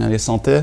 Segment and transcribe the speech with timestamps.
[0.00, 0.60] Allez, santé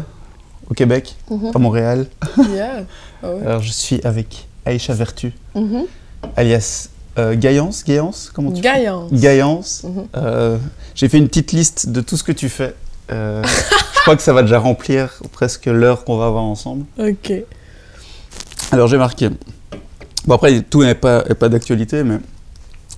[0.70, 1.52] au Québec, Mhm.
[1.54, 2.08] à Montréal.
[2.38, 2.84] Yeah.
[3.24, 3.42] Ah ouais.
[3.46, 5.86] Alors, je suis avec Aïcha Vertu, Mhm.
[6.36, 7.84] Alias euh, Gaillance.
[7.84, 9.12] Gaillance Comment tu Gaillance.
[9.12, 9.84] Gaillance.
[9.84, 10.08] Mhm.
[10.16, 10.58] Euh,
[10.96, 12.74] J'ai fait une petite liste de tout ce que tu fais.
[13.12, 13.44] Euh,
[13.96, 16.86] je crois que ça va déjà remplir presque l'heure qu'on va avoir ensemble.
[16.98, 17.34] Ok.
[18.72, 19.30] Alors j'ai marqué.
[20.26, 22.20] Bon après tout n'est pas, est pas d'actualité, mais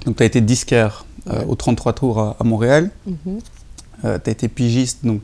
[0.06, 1.46] donc tu as été disquaire euh, Ouais.
[1.48, 2.92] au 33 tours à, à Montréal.
[3.08, 3.40] Mhm.
[4.04, 5.24] tu as été pigiste, donc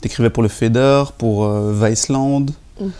[0.00, 2.46] tu écrivais pour le Feder, pour Viceland.
[2.80, 2.90] Mhm.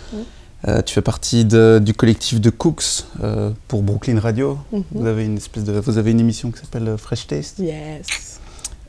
[0.66, 4.56] Euh, tu fais partie de- du collectif de Cooks euh, pour Brooklyn Radio.
[4.72, 4.82] Mhm.
[4.92, 7.58] Vous avez une espèce de, vous avez une émission qui s'appelle euh, Fresh Taste.
[7.58, 8.40] Yes.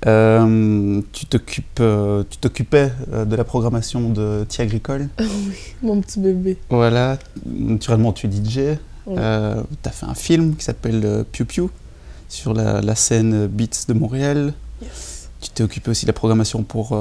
[0.05, 1.81] Euh, tu t'occupes,
[2.29, 5.09] tu t'occupais de la programmation de Tea Agricole.
[5.83, 6.57] Mon petit bébé.
[6.69, 7.17] Voilà.
[7.45, 8.77] Naturellement, tu es DJ.
[9.07, 11.63] Euh, tu as fait un film qui s'appelle Piu Piu
[12.29, 14.53] sur la, la scène Beats de Montréal.
[14.81, 15.29] Yes.
[15.41, 16.95] Tu t'es occupé aussi de la programmation pour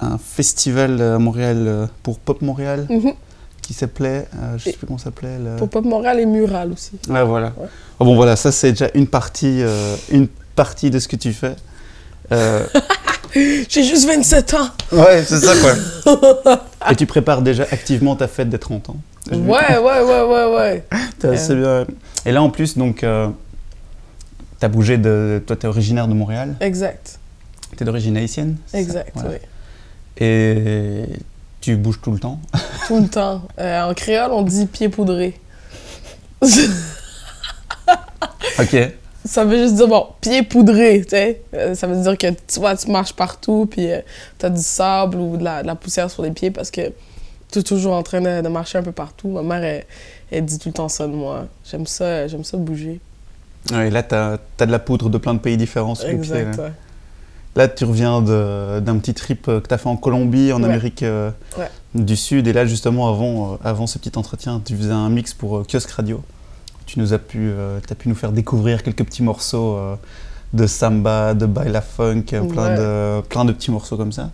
[0.00, 3.12] un festival à Montréal, pour Pop Montréal, Mhm.
[3.66, 5.38] Qui s'appelait, euh, je sais plus comment s'appelait.
[5.38, 6.92] le- Pour Pop Montréal et Mural aussi.
[7.08, 7.52] Ouais, voilà.
[7.56, 7.66] Ouais.
[7.98, 11.32] Oh, bon, voilà, ça c'est déjà une partie, euh, une partie de ce que tu
[11.32, 11.54] fais.
[12.32, 12.64] Euh,
[13.34, 14.68] J'ai juste 27 ans.
[14.92, 16.62] ouais, c'est ça quoi.
[16.90, 18.96] Et tu prépares déjà activement ta fête des 30 ans.
[19.32, 20.84] Ouais, ouais, ouais, ouais, ouais.
[21.18, 21.84] T'as assez bien.
[22.26, 23.28] Et là en plus, donc, euh,
[24.60, 25.42] t'as bougé de.
[25.46, 26.54] Toi, t'es originaire de Montréal.
[26.60, 27.18] Exact.
[27.76, 28.56] T'es d'origine haïtienne.
[28.66, 29.30] c'est Exact, Voilà.
[29.30, 29.36] oui.
[30.18, 31.06] Et
[31.64, 32.38] tu bouges tout le temps.
[32.86, 33.40] Tout le temps.
[33.58, 35.40] Euh, en créole, on dit pied poudré.
[38.60, 38.76] Ok.
[39.24, 41.40] ça veut juste dire, bon, pied poudré, tu sais.
[41.54, 44.00] Euh, ça veut dire que tu vois, tu marches partout, puis euh,
[44.38, 46.92] t'as du sable ou de la, de la poussière sur les pieds parce que
[47.50, 49.28] tu es toujours en train de, de marcher un peu partout.
[49.28, 49.84] Ma mère, elle,
[50.30, 51.46] elle dit tout le temps ça de moi.
[51.68, 53.00] J'aime ça, j'aime ça bouger.
[53.72, 56.16] Ouais, et là, t'as as de la poudre de plein de pays différents sur les
[56.16, 56.36] pieds.
[56.36, 56.72] Exact, ouais.
[57.56, 60.64] Là, tu reviens d'un petit trip euh, que tu as fait en Colombie, en Ouais.
[60.64, 61.68] Amérique euh, Ouais.
[61.94, 62.48] du Sud.
[62.48, 65.62] Et là, justement, avant, euh, avant ce petit entretien, tu faisais un mix pour euh,
[65.70, 66.22] Kiosque Radio.
[66.86, 67.50] Tu nous as pu,
[67.86, 69.78] t'as pu nous faire découvrir quelques petits morceaux
[70.52, 72.76] de samba, de baila funk, plein, Ouais.
[72.76, 74.30] de, plein de petits morceaux comme ça.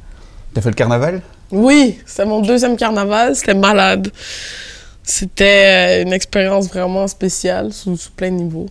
[0.53, 1.23] T'as fait le carnaval?
[1.53, 4.11] Oui, c'est mon deuxième carnaval, c'était malade.
[5.05, 8.67] C'était une expérience vraiment spéciale sous, sous plein de niveaux.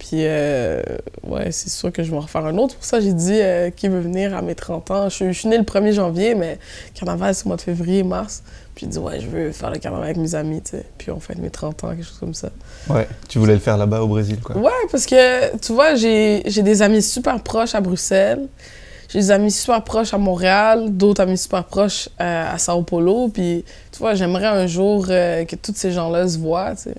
[0.00, 0.82] Puis, euh,
[1.24, 2.74] ouais, c'est sûr que je vais en refaire un autre.
[2.74, 5.08] Pour ça, j'ai dit euh, qui veut venir à mes 30 ans.
[5.10, 6.58] Je, suis- je suis née le 1er janvier, mais
[6.94, 8.42] carnaval, c'est au mois de février, mars.
[8.74, 10.86] Puis, j'ai dit, ouais, je veux faire le carnaval avec mes amis, tu sais.
[10.96, 12.48] Puis, on fête mes 30 ans, quelque chose comme ça.
[12.88, 13.06] Ouais.
[13.28, 14.56] Tu voulais le faire là-bas au Brésil, quoi.
[14.56, 18.48] Ouais, parce que, tu vois, j'ai j'ai des amis super proches à Bruxelles.
[19.10, 23.28] J'ai des amis super proches à Montréal, d'autres amis super proches euh, à Sao Paulo.
[23.28, 26.94] Puis, tu vois, j'aimerais un jour que tous ces gens-là se voient, tu sais.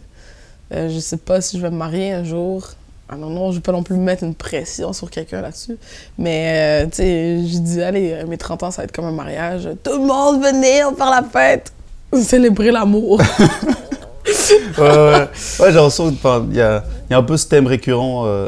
[0.89, 2.69] Je sais pas si je vais me marier un jour.
[3.13, 5.77] Ah non, non, je vais pas non plus mettre une pression sur quelqu'un là-dessus.
[6.17, 9.03] Mais, euh, tu sais, j'ai dit, allez, euh, mes 30 ans, ça va être comme
[9.05, 9.67] un mariage.
[9.83, 11.73] Tout le monde, venez, on faire la fête!
[12.13, 13.19] Célébrer l'amour.
[14.77, 14.87] ouais, ouais.
[14.87, 15.27] Ouais,
[15.59, 18.23] j'ai l'impression qu'il y y a un peu ce thème récurrent.
[18.25, 18.47] euh,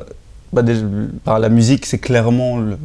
[0.53, 0.61] bah,
[1.25, 2.77] par la musique, c'est clairement le,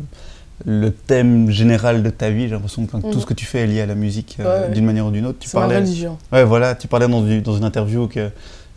[0.67, 2.44] le thème général de ta vie.
[2.49, 3.21] J'ai l'impression que tout Mhm.
[3.21, 5.27] ce que tu fais est lié à la musique euh, Ouais, d'une manière ou d'une
[5.27, 5.38] autre.
[5.38, 6.17] Tu C'est ma parlais, religion.
[6.33, 8.31] ouais, voilà, tu parlais dans, dans une interview que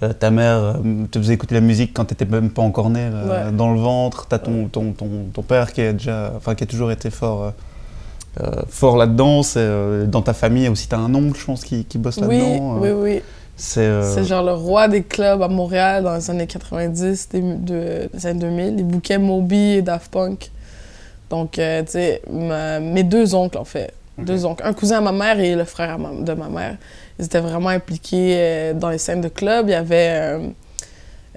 [0.04, 0.74] euh, ta mère euh,
[1.12, 3.52] te faisait écouter la musique quand tu n'étais même pas encore né euh, Ouais.
[3.52, 4.28] dans le ventre.
[4.28, 7.10] Tu as ton, ton, ton, ton père qui, est déjà, enfin, qui a toujours été
[7.10, 7.54] fort.
[8.70, 9.42] fort là-dedans,
[10.08, 12.78] dans ta famille aussi, tu as un oncle, je pense, qui, qui bosse Oui, là-dedans.
[12.80, 13.22] oui, euh, oui.
[13.58, 18.10] C'est euh, genre le roi des clubs à Montréal dans les années 90, des, de,
[18.12, 18.76] des années 2000.
[18.80, 20.50] Il bouquait Moby et Daft Punk.
[21.30, 23.94] Donc, euh, tu sais, mes deux oncles, en fait.
[24.18, 24.64] Deux oncles.
[24.66, 26.78] Un cousin à ma mère et le frère de ma mère.
[27.18, 29.68] Ils étaient vraiment impliqués euh, dans les scènes de club.
[29.68, 30.10] Il y avait...
[30.12, 30.48] euh,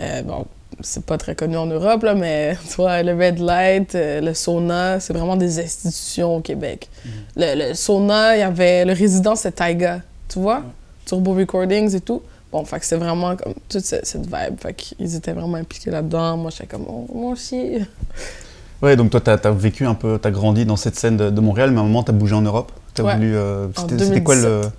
[0.01, 0.47] euh, bon,
[0.81, 4.35] c'est pas très connu en Europe, là, mais tu vois, le Red Light, euh, le
[4.35, 6.89] sauna, c'est vraiment des institutions au Québec.
[7.37, 8.85] Le, le sauna, il y avait...
[8.85, 10.63] Le résident, c'était Taiga, tu vois?
[11.07, 12.23] Turbo Recordings et tout.
[12.51, 14.59] Bon, fait que c'est vraiment comme toute cette, cette vibe.
[14.61, 16.37] Fait qu'ils étaient vraiment impliqués là-dedans.
[16.37, 17.79] Moi, j'étais comme, oh, moi aussi.
[18.85, 21.31] Ouais, donc toi, tu as, vécu un peu, tu as grandi dans cette scène de,
[21.31, 22.71] de Montréal, mais à un moment, tu as bougé en Europe.
[22.93, 23.15] T'as Ouais.
[23.15, 23.35] voulu.
[23.35, 24.43] euh, c'était quoi le.
[24.43, 24.73] 2017.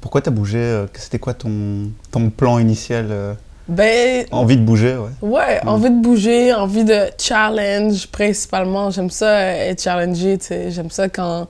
[0.00, 3.34] Pourquoi tu as bougé euh, C'était quoi ton, ton plan initial euh,
[3.68, 5.28] Ben, Envie de bouger, ouais.
[5.28, 5.68] ouais, Mm.
[5.68, 8.90] envie de bouger, envie de challenge principalement.
[8.90, 10.70] J'aime ça euh, être challengé, tu sais.
[10.70, 11.48] J'aime ça quand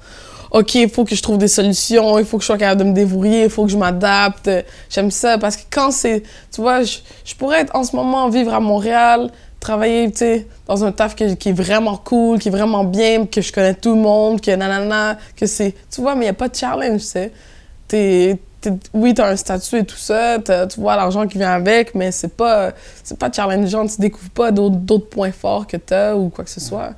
[0.51, 2.87] OK, il faut que je trouve des solutions, il faut que je sois capable de
[2.89, 4.49] me débrouiller, il faut que je m'adapte.
[4.89, 6.23] J'aime ça parce que quand c'est.
[6.51, 10.47] Tu vois, je, je pourrais être en ce moment vivre à Montréal, travailler, tu sais,
[10.67, 13.75] dans un taf qui, qui est vraiment cool, qui est vraiment bien, que je connais
[13.75, 15.75] tout le monde, que nanana, que c'est.
[15.91, 17.33] Tu vois, mais il n'y a pas de challenge, tu sais.
[17.87, 21.39] T'es- t'es- oui, tu as un statut et tout ça, t'as- tu vois l'argent qui
[21.39, 22.73] vient avec, mais c'est pas,
[23.03, 26.45] c'est pas challengeant, tu découvres pas d'autres d'autres points forts que tu as ou quoi
[26.45, 26.91] que ce soit.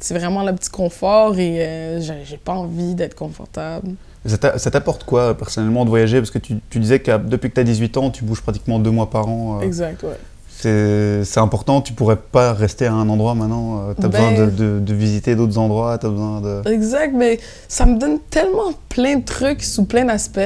[0.00, 3.90] C'est vraiment le petit confort et euh, j'ai j'ai pas envie d'être confortable.
[4.26, 6.18] Ça t'a- ça t'apporte quoi personnellement de voyager?
[6.18, 8.78] Parce que tu, tu disais que depuis que tu as 18 ans, tu bouges pratiquement
[8.78, 9.58] deux mois par an.
[9.60, 10.16] euh, Exact, ouais.
[10.60, 13.94] C'est important, tu pourrais pas rester à un endroit maintenant.
[13.98, 16.68] tu as Ben- besoin de, de- de visiter d'autres endroits, tu as besoin de.
[16.70, 17.38] Exact, mais
[17.68, 20.40] ça me donne tellement plein de trucs sous plein d'aspects.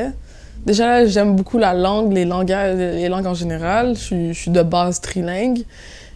[0.67, 3.95] Déjà, j'aime beaucoup la langue, les, langages, les langues en général.
[3.97, 5.65] Je suis, je suis de base trilingue.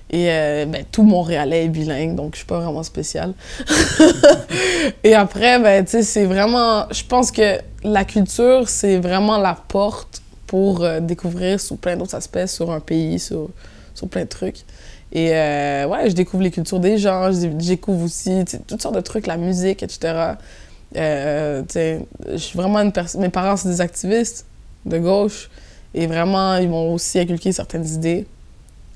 [0.08, 3.32] Et euh, ben, tout Montréalais est bilingue, donc je suis pas vraiment spéciale.
[5.04, 6.86] et après, ben, tu sais, c'est vraiment...
[6.92, 12.14] Je pense que la culture, c'est vraiment la porte pour euh, découvrir sous plein d'autres
[12.14, 13.48] aspects sur un pays, sur,
[13.96, 14.64] sur plein de trucs.
[15.12, 19.00] Et euh, ouais, je découvre les cultures des gens, je découvre aussi toutes sortes de
[19.00, 20.34] trucs, la musique, etc.
[20.96, 23.20] Euh, je suis vraiment une personne.
[23.20, 24.46] Mes parents, c'est des activistes
[24.84, 25.50] de gauche.
[25.94, 28.26] Et vraiment, ils m'ont aussi inculqué certaines idées.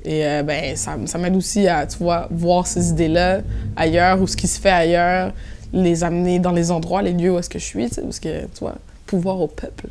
[0.04, 3.40] Et euh, ben, ça, ça m'aide aussi à, tu vois, voir ces idées-là
[3.76, 5.32] ailleurs ou ce qui se fait ailleurs,
[5.72, 8.60] les amener dans les endroits, les lieux où est-ce que je suis, parce que, tu
[8.60, 8.76] vois,
[9.06, 9.88] pouvoir au peuple.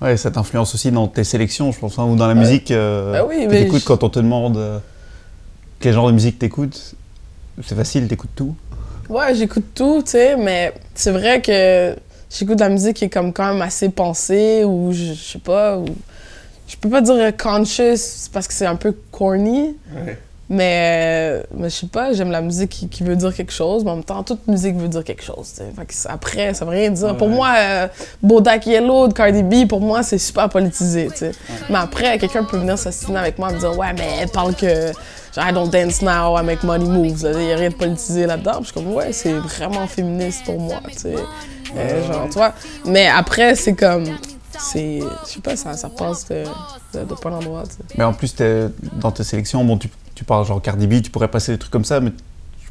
[0.00, 2.40] Ouais, ça t'influence aussi dans tes sélections, je pense, hein, ou dans la Ouais.
[2.40, 2.70] musique.
[2.70, 4.78] euh, Ben oui, mais je- quand on te demande euh,
[5.80, 6.94] quel genre de musique t'écoutes.
[7.64, 8.54] C'est facile, t'écoutes tout.
[9.08, 11.96] Ouais, j'écoute tout, tu sais, mais c'est vrai que
[12.30, 15.38] j'écoute de la musique qui est comme quand même assez pensée ou je, je sais
[15.38, 15.86] pas, ou
[16.68, 19.76] je peux pas dire conscious parce que c'est un peu corny,
[20.48, 23.84] mais, euh, mais je sais pas, j'aime la musique qui, qui veut dire quelque chose,
[23.84, 25.54] mais en même temps, toute musique veut dire quelque chose.
[25.54, 27.16] Fait que après, ça veut rien dire.
[27.16, 27.88] Pour moi, euh,
[28.22, 31.08] Bodak Yellow de Cardi B, pour moi, c'est super politisé.
[31.68, 34.54] Mais après, quelqu'un peut venir s'assiner avec moi et me dire, ouais, mais elle parle
[34.54, 34.92] que
[35.34, 37.22] genre, I don't dance now, I make money moves.
[37.24, 38.58] Il n'y a rien de politisé là-dedans.
[38.60, 41.08] Je suis comme, ouais, c'est vraiment féministe pour moi, tu.
[41.76, 42.52] Euh, genre, tu vois.
[42.84, 44.04] Mais après, c'est comme,
[44.56, 46.44] c'est, je sais pas, ça, ça passe de,
[46.94, 47.64] de, de pas l'endroit.
[47.98, 48.32] Mais en plus,
[48.92, 51.70] dans tes sélections, bon, tu, tu parles genre Cardi B, tu pourrais passer des trucs
[51.70, 52.10] comme ça, mais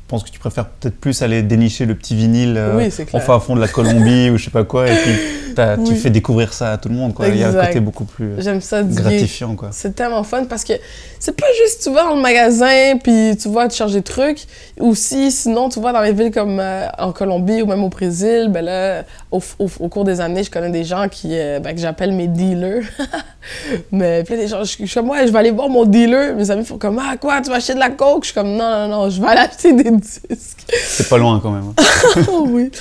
[0.08, 3.08] pense que tu préfères peut-être plus aller dénicher le petit vinyle euh, Oui, clair.
[3.14, 5.12] enfin à fond de la Colombie ou je sais pas quoi, et puis
[5.56, 5.96] t'as- tu Oui.
[5.96, 7.14] fais découvrir ça à tout le monde.
[7.14, 7.28] Quoi.
[7.30, 9.56] Il y a un côté beaucoup plus euh, J'aime ça gratifiant.
[9.56, 9.70] Quoi.
[9.72, 10.74] C'est tellement fun parce que
[11.20, 14.46] c'est pas juste tu vas dans le magasin puis tu vas te chercher des trucs.
[14.80, 18.48] Aussi, sinon, tu vas dans les villes comme euh, en Colombie ou même au Brésil,
[18.50, 21.74] ben là, au, au- au cours des années, je connais des gens qui, euh, ben,
[21.74, 22.84] que j'appelle mes dealers.
[23.92, 25.86] Mais puis là, des gens, je, je suis comme, ouais, je vais aller voir mon
[25.86, 26.36] dealer.
[26.36, 28.24] Mes amis font comme, ah, quoi, tu vas acheter de la coke?
[28.24, 31.52] Je suis comme, non, non, non, je vais aller acheter des C'est pas loin quand
[31.52, 31.74] même.
[31.78, 32.24] hein.
[32.30, 32.72] Oh oui.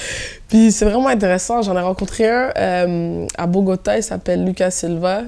[0.49, 1.63] Puis c'est vraiment intéressant.
[1.63, 3.97] J'en ai rencontré un euh, à Bogota.
[3.97, 5.23] Il s'appelle Lucas Silva.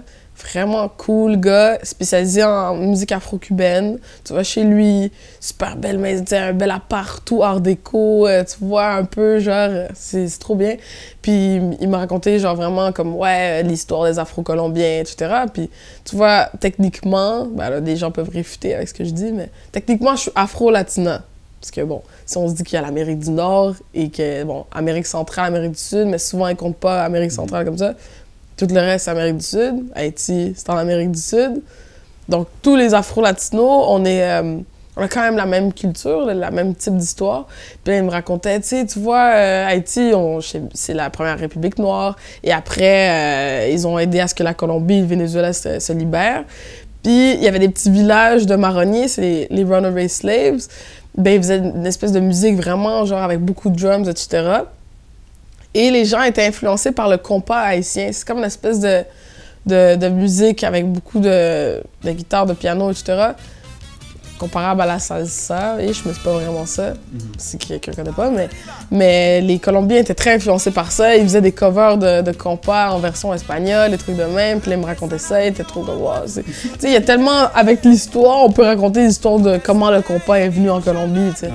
[0.52, 3.98] Vraiment cool gars, spécialisé en musique afro-cubaine.
[4.22, 5.10] Tu vois, chez lui,
[5.40, 8.28] super belle maison, un bel appart, tout art déco.
[8.28, 10.76] euh, tu vois, un peu, genre, c'est c'est trop bien.
[11.22, 15.44] Puis il m'a raconté, genre, vraiment comme, ouais, l'histoire des Afro-Colombiens, etc.
[15.50, 15.70] Puis
[16.04, 19.48] tu vois, techniquement, ben là, des gens peuvent réfuter avec ce que je dis, mais
[19.72, 21.22] techniquement, je suis afro-latina.
[21.66, 24.44] Parce que, bon, si on se dit qu'il y a l'Amérique du Nord et que,
[24.44, 27.94] bon, Amérique centrale, Amérique du Sud, mais souvent, ils comptent pas Amérique centrale comme ça.
[28.56, 29.84] Tout le reste, c'est Amérique du Sud.
[29.96, 31.60] Haïti, c'est en Amérique du Sud.
[32.28, 34.22] Donc, tous les Afro-Latinos, on est...
[34.22, 34.58] euh,
[34.96, 37.48] on a quand même la même culture, le la même type d'histoire.
[37.82, 41.38] Puis là, il me racontait, tu sais, tu vois, euh, Haïti, c'est c'est la première
[41.38, 42.16] république noire.
[42.44, 45.80] Et après, euh, ils ont aidé à ce que la Colombie et le Venezuela se,
[45.80, 46.44] se libèrent.
[47.02, 50.66] Puis il y avait des petits villages de marronniers, c'est les, les runaway slaves.
[51.16, 54.60] Ben, ils faisaient une espèce de musique vraiment, genre avec beaucoup de drums, etc.
[55.72, 58.10] Et les gens étaient influencés par le compas haïtien.
[58.12, 59.02] C'est comme une espèce de,
[59.66, 63.32] de, de musique avec beaucoup de, de guitare, de piano, etc.
[64.38, 66.92] Comparable à la salsa, et je me pas vraiment ça,
[67.38, 68.48] si quelqu'un connaît pas, mais,
[68.90, 71.16] mais les Colombiens étaient très influencés par ça.
[71.16, 74.70] Ils faisaient des covers de, de compas en version espagnole, des trucs de même, puis
[74.70, 76.44] là, ils me racontaient ça, ils étaient trop comme wow, Tu sais,
[76.88, 80.48] il y a tellement, avec l'histoire, on peut raconter l'histoire de comment le compas est
[80.48, 81.50] venu en Colombie, tu sais.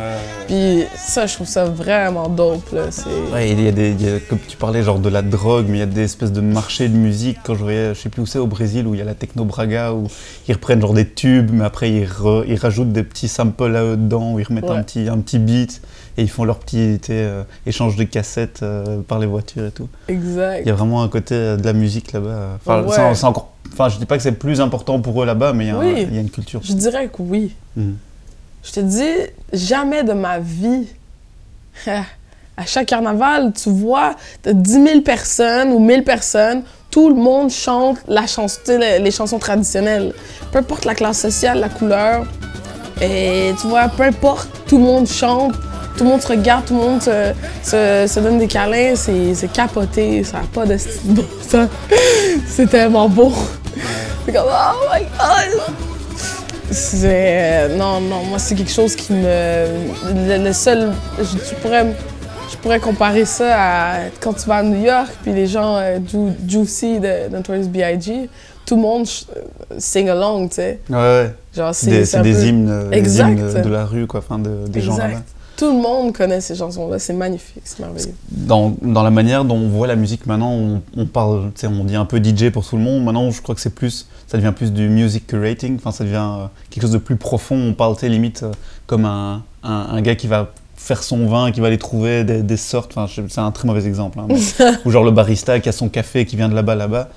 [0.47, 2.83] Puis ça, je trouve ça vraiment dope, là.
[2.89, 3.05] C'est...
[3.33, 5.65] Ouais, il y a des, il y a- comme tu parlais, genre de la drogue,
[5.69, 7.37] mais il y a des espèces de marchés de musique.
[7.43, 9.13] Quand je voyais, je sais plus où c'est, au Brésil, où il y a la
[9.13, 10.07] techno braga, où
[10.47, 13.81] ils reprennent genre des tubes, mais après ils, re- ils rajoutent des petits samples là
[13.95, 14.71] dedans, où ils remettent Ouais.
[14.77, 15.81] un, petit, un petit beat,
[16.17, 19.87] et ils font leur petit euh, échange de cassettes euh, par les voitures et tout.
[20.07, 20.61] Exact.
[20.65, 22.57] Il y a vraiment un côté euh, de la musique là-bas.
[22.57, 22.95] Enfin, Ouais.
[22.95, 23.49] c'est- c'est encore.
[23.73, 25.75] Enfin, je dis pas que c'est plus important pour eux là-bas, mais il y, a
[25.75, 26.05] un- Oui.
[26.09, 26.61] il y a une culture.
[26.63, 27.53] Je dirais que oui.
[27.77, 27.95] Mhm.
[28.63, 30.87] Je te dis, jamais de ma vie,
[32.57, 37.49] À chaque carnaval, tu vois, t'as 10 000 personnes ou 1000 personnes, tout le monde
[37.49, 40.13] chante la chanson, tu sais, les, chansons traditionnelles.
[40.51, 42.25] Peu importe la classe sociale, la couleur.
[43.01, 45.53] Et tu vois, peu importe, tout le monde chante,
[45.97, 47.31] tout le monde se regarde, tout le monde se,
[47.63, 48.93] se- se donne des câlins.
[48.95, 51.67] C'est capoté, ça n'a pas de style bon sens.
[52.47, 53.31] C'est tellement beau.
[54.25, 55.61] C'est comme, oh my god!
[56.69, 57.07] C'est.
[57.07, 59.23] euh, non, non, moi, c'est quelque chose qui me.
[59.23, 60.93] Le, le seul.
[61.17, 61.85] Je, je pourrais,
[62.51, 65.99] je pourrais comparer ça à quand tu vas à New York, puis les gens euh,
[66.07, 68.29] Ju- Juicy de Notorious B.I.G.,
[68.65, 69.05] tout le monde
[69.77, 70.79] sing along, tu sais.
[70.89, 71.35] Ouais, ouais.
[71.55, 73.29] Genre, C'est des, peu- hymnes, euh, des Exact.
[73.31, 75.07] hymnes de la rue, quoi, enfin, de- des gens Exact.
[75.09, 75.21] là-bas.
[75.57, 78.15] Tout le monde connaît ces chansons-là, c'est magnifique, c'est merveilleux.
[78.31, 81.67] Dans, dans la manière dont on voit la musique maintenant, on, on parle, tu sais,
[81.67, 83.03] on dit un peu DJ pour tout le monde.
[83.03, 85.75] Maintenant, je crois que c'est plus, ça devient plus du music curating.
[85.75, 87.57] Enfin, ça devient euh, quelque chose de plus profond.
[87.57, 88.51] On parle, tu sais, limite euh,
[88.87, 90.51] comme un, un, un gars qui va
[90.83, 92.97] faire son vin, qui va aller trouver des, des sortes.
[92.97, 94.19] Enfin, c'est un très mauvais exemple.
[94.19, 97.09] hein, mais- Ou genre le barista qui a son café qui vient de là-bas, là-bas.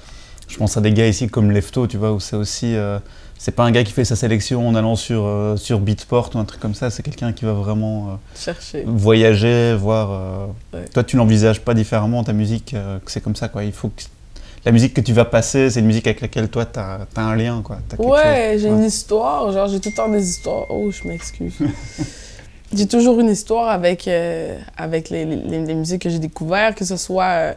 [0.49, 2.77] Je pense à des gars ici comme Lefto, tu vois, où c'est aussi.
[2.77, 2.99] euh,
[3.39, 6.39] c'est pas un gars qui fait sa sélection en allant sur, euh, sur Beatport ou
[6.39, 6.91] un truc comme ça.
[6.91, 8.09] C'est quelqu'un qui va vraiment.
[8.09, 8.85] euh, Chercher.
[8.87, 10.49] voyager, voir.
[10.73, 10.85] Ouais.
[10.93, 12.73] Toi, tu l'envisages pas différemment, ta musique,
[13.05, 13.65] que c'est comme ça, quoi.
[13.65, 14.03] Il faut que
[14.67, 17.35] la musique que tu vas passer, c'est une musique avec laquelle toi, tu as, un
[17.37, 17.79] lien, quoi.
[17.99, 18.77] Ouais, j'ai Ouais.
[18.77, 20.67] une histoire, genre j'ai tout le temps des histoires.
[20.71, 21.55] Oh, je m'excuse.
[22.77, 26.85] j'ai toujours une histoire avec, euh, avec les, les- les musiques que j'ai découvertes, que
[26.85, 27.55] ce soit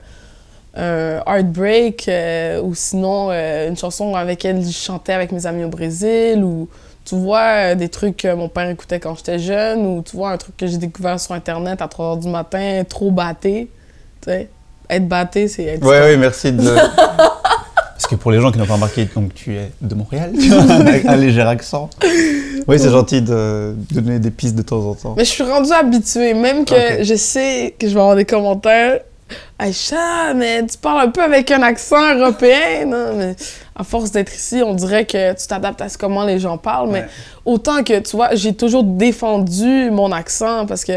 [0.77, 5.63] euh, un Heartbreak euh, ou sinon une chanson avec laquelle je chantais avec mes amis
[5.63, 6.67] au Brésil ou
[7.05, 10.37] tu vois des trucs que mon père écoutait quand j'étais jeune ou tu vois un
[10.37, 13.69] truc que j'ai découvert sur internet à 3h du matin, trop batté.
[14.21, 14.49] Tu sais,
[14.89, 16.61] être batté, c'est être Ouais, ouais, merci de.
[17.97, 20.53] Parce que pour les gens qui n'ont pas remarqué, donc tu es de Montréal, tu
[20.71, 21.89] avec un léger accent.
[22.67, 25.13] Oui, c'est gentil de, de donner des pistes de temps en temps.
[25.17, 28.99] Mais je suis rendue habituée, même que je sais que je vais avoir des commentaires.
[29.59, 33.13] Aïcha, mais tu parles un peu avec un accent européen, non?
[33.17, 33.35] Mais
[33.75, 36.89] à force d'être ici, on dirait que tu t'adaptes à ce comment les gens parlent.
[36.91, 37.07] Mais Ouais.
[37.45, 40.93] autant que, tu vois, j'ai toujours défendu mon accent parce que,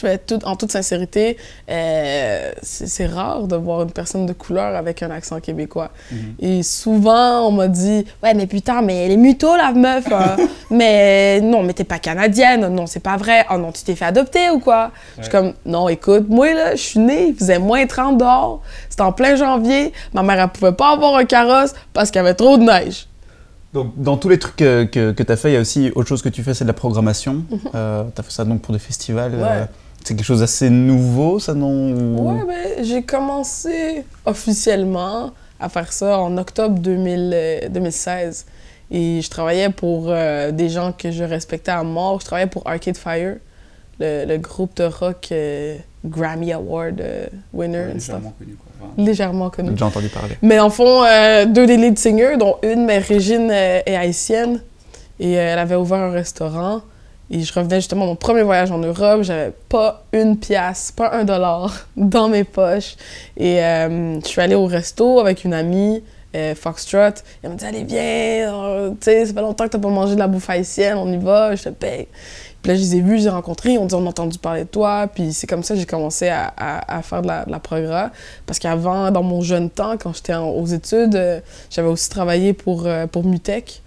[0.00, 1.36] je vais tout, en toute sincérité,
[1.70, 5.90] euh, c'est rare de voir une personne de couleur avec un accent québécois.
[6.12, 6.34] Mhm.
[6.40, 10.06] Et souvent, on m'a dit Ouais, mais putain, mais elle est muto, la meuf.
[10.12, 10.36] hein.
[10.70, 12.68] mais non, mais t'es pas canadienne.
[12.68, 13.44] Non, c'est pas vrai.
[13.50, 14.90] Oh non, tu t'es fait adopter ou quoi?
[15.16, 18.62] Je suis comme Non, écoute, moi, là, je suis née, il faisait moins 30 dehors.
[18.88, 19.92] C'était en plein janvier.
[20.12, 23.06] Ma mère, elle pouvait pas avoir un carrosse parce qu'il y avait trop de neige.
[23.74, 26.08] Donc, dans tous les trucs que, que, tu as fait, il y a aussi autre
[26.08, 27.44] chose que tu fais, c'est de la programmation.
[27.50, 29.32] tu as fait ça donc pour des festivals.
[29.34, 29.42] Ouais.
[29.42, 29.64] euh,
[30.08, 35.92] c'est quelque chose d'assez nouveau, ça, non ou- Ouais, ben, j'ai commencé officiellement à faire
[35.92, 38.46] ça en octobre 2000, euh, 2016.
[38.90, 42.20] Et je travaillais pour euh, des gens que je respectais à mort.
[42.20, 43.36] Je travaillais pour Arcade Fire,
[44.00, 48.16] le, le groupe de rock euh, Grammy Award euh, winner and stuff.
[48.38, 48.88] connu, quoi.
[48.96, 49.68] Légèrement connu.
[49.68, 50.38] J'ai déjà entendu parler.
[50.40, 54.60] Mais en fond, euh, deux des lead singers, dont une, mais Régine euh, est haïtienne.
[55.20, 56.80] Et euh, elle avait ouvert un restaurant.
[57.30, 59.22] Et je revenais justement mon premier voyage en Europe.
[59.22, 62.96] J'avais pas une pièce, pas un dollar dans mes poches.
[63.36, 66.02] Et euh, je suis allée au resto avec une amie,
[66.34, 67.22] euh, Foxtrot.
[67.42, 70.14] Elle m'a dit Allez, viens, euh, tu sais, ça fait longtemps que t'as pas mangé
[70.14, 72.08] de la bouffe haïtienne, on y va, je te paye.
[72.62, 74.08] Puis là, je les ai vus, je les ai rencontrés, ils ont dit On a
[74.08, 75.06] entendu parler de toi.
[75.14, 78.10] Puis c'est comme ça que j'ai commencé à, à- faire de la, de la progra.
[78.46, 82.86] Parce qu'avant, dans mon jeune temps, quand j'étais aux études, euh, j'avais aussi travaillé pour,
[82.86, 83.82] euh, pour Mutech.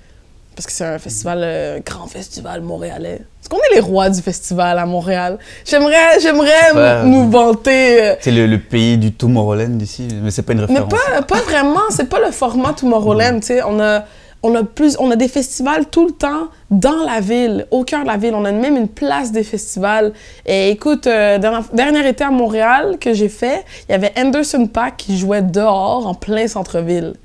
[0.55, 3.21] Parce que c'est un festival, euh, grand festival montréalais.
[3.51, 5.37] Qu'on est les rois du festival à Montréal?
[5.65, 8.01] J'aimerais, j'aimerais nous vanter.
[8.01, 10.93] euh, C'est le, le pays du Tomorrowland ici, mais c'est pas une mais référence.
[10.93, 13.61] pas, pas vraiment, c'est pas le format Tomorrowland, tu sais.
[13.67, 14.05] On a,
[14.41, 18.03] on, a plus, on a des festivals tout le temps dans la ville, au cœur
[18.03, 18.33] de la ville.
[18.35, 20.13] On a même une place des festivals.
[20.45, 24.65] Et écoute, euh, dernier, dernier été à Montréal que j'ai fait, il y avait Anderson
[24.65, 27.15] Paak qui jouait dehors, en plein centre-ville.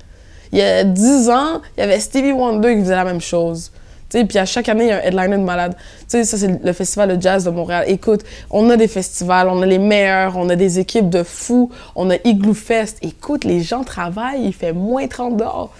[0.51, 3.71] Il y a 10 ans, il y avait Stevie Wonder qui faisait la même chose.
[4.09, 5.75] Puis à chaque année, il y a un headliner de malade.
[6.01, 7.85] Tu sais, ça, c'est le festival de jazz de Montréal.
[7.87, 11.71] Écoute, on a des festivals, on a les meilleurs, on a des équipes de fous,
[11.95, 12.97] on a Igloo Fest.
[13.01, 15.73] Écoute, les gens travaillent, il fait moins 30 dehors.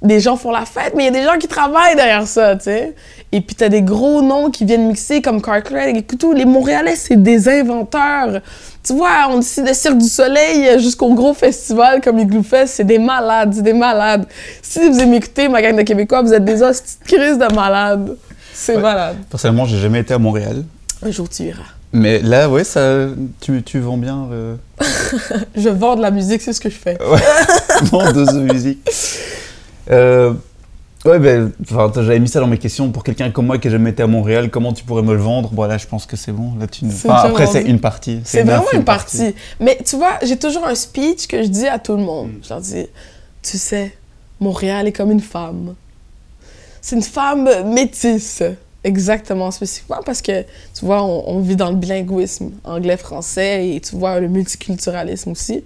[0.00, 2.54] Des gens font la fête, mais il y a des gens qui travaillent derrière ça,
[2.54, 2.94] tu sais.
[3.32, 5.96] Et puis, t'as des gros noms qui viennent mixer comme Carl Craig.
[5.96, 8.40] Écoute, les Montréalais, c'est des inventeurs.
[8.84, 12.84] Tu vois, on dit de Cirque du Soleil jusqu'au gros festival comme Igloo Fest, c'est
[12.84, 14.24] des malades, c'est des malades.
[14.62, 18.16] Si vous m'écoutez, ma gang de Québécois, vous êtes des hosties de crise de malades.
[18.54, 18.82] C'est Ouais.
[18.82, 19.16] malade.
[19.28, 20.62] Personnellement, j'ai jamais été à Montréal.
[21.02, 21.62] Un jour, tu iras.
[21.92, 23.06] Mais là, ouais, ça,
[23.40, 24.58] tu, tu vends bien le
[25.56, 26.96] Je vends de la musique, c'est ce que je fais.
[27.82, 28.78] vendeuse de musique.
[29.90, 30.34] Euh,
[31.04, 31.52] Ouais, ben,
[31.94, 32.90] j'avais mis ça dans mes questions.
[32.90, 35.20] Pour quelqu'un comme moi qui n'a jamais été à Montréal, comment tu pourrais me le
[35.20, 35.50] vendre?
[35.50, 36.54] Bon, là, je pense que c'est bon.
[36.58, 36.80] Là, tu...
[36.90, 38.20] C'est enfin, déjà après, c'est une partie.
[38.24, 39.34] C'est vraiment une partie.
[39.60, 42.30] Mais tu vois, j'ai toujours un speech que je dis à tout le monde.
[42.42, 42.86] Je leur dis,
[43.42, 43.94] tu sais,
[44.40, 45.74] Montréal est comme une femme.
[46.80, 48.42] C'est une femme métisse.
[48.84, 53.96] Exactement, spécifiquement parce que, tu vois, on, on vit dans le bilinguisme anglais-français et tu
[53.96, 55.64] vois le multiculturalisme aussi.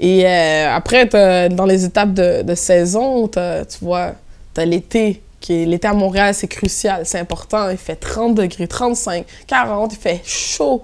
[0.00, 4.12] Et euh, après, t'as- dans les étapes de, de saison, t'as- tu vois,
[4.54, 5.20] tu as l'été.
[5.46, 7.68] L'été à Montréal, c'est crucial, c'est important.
[7.68, 10.82] Il fait 30 degrés, 35, 40, il fait chaud.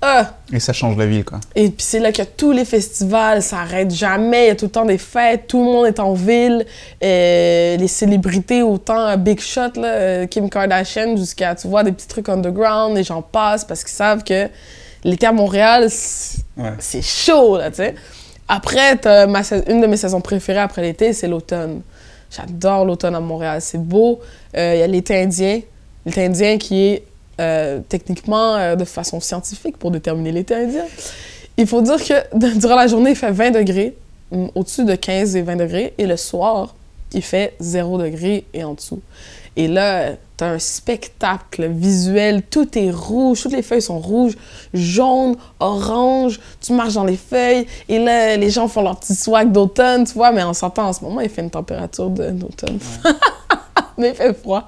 [0.00, 0.34] Ah!
[0.52, 1.40] Et ça change la ville, quoi.
[1.56, 4.50] Et puis c'est là qu'il y a tous les festivals, ça arrête jamais, il y
[4.50, 6.64] a tout le temps des fêtes, tout le monde est en ville,
[7.02, 12.08] euh, les célébrités, autant euh, Big Shot, là, Kim Kardashian, jusqu'à, tu vois, des petits
[12.08, 14.48] trucs underground, les gens passent parce qu'ils savent que
[15.04, 16.72] l'été à Montréal, c'est Ouais.
[16.78, 17.94] c'est chaud, là, tu sais.
[18.48, 18.98] Après,
[19.68, 21.82] une de mes saisons préférées après l'été, c'est l'automne.
[22.30, 24.20] J'adore l'automne à Montréal, c'est beau.
[24.56, 25.60] Euh, Il y a l'été indien,
[26.06, 27.04] l'été indien qui est
[27.40, 30.84] euh, techniquement, euh, de façon scientifique, pour déterminer l'été indien.
[31.56, 33.96] Il faut dire que durant la journée, il fait 20 degrés,
[34.30, 36.74] hum, au-dessus de 15 et 20 degrés, et le soir,
[37.12, 39.00] il fait 0 degrés et en dessous.
[39.56, 44.34] Et là, un spectacle visuel, tout est rouge, toutes les feuilles sont rouges,
[44.74, 49.52] jaunes, orange, tu marches dans les feuilles, et là, les gens font leur petit swag
[49.52, 52.78] d'automne, tu vois, mais en sortant en ce moment, il fait une température d'automne.
[53.98, 54.66] mais il fait froid.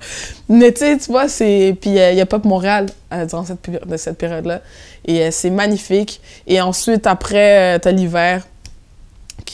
[0.49, 1.77] Mais tu sais, tu vois, c'est...
[1.81, 4.61] Puis euh, il y a Pop Montréal euh, durant cette, péri- de cette période-là,
[5.07, 6.21] et euh, c'est magnifique.
[6.47, 8.47] Et ensuite, après, t'as l'hiver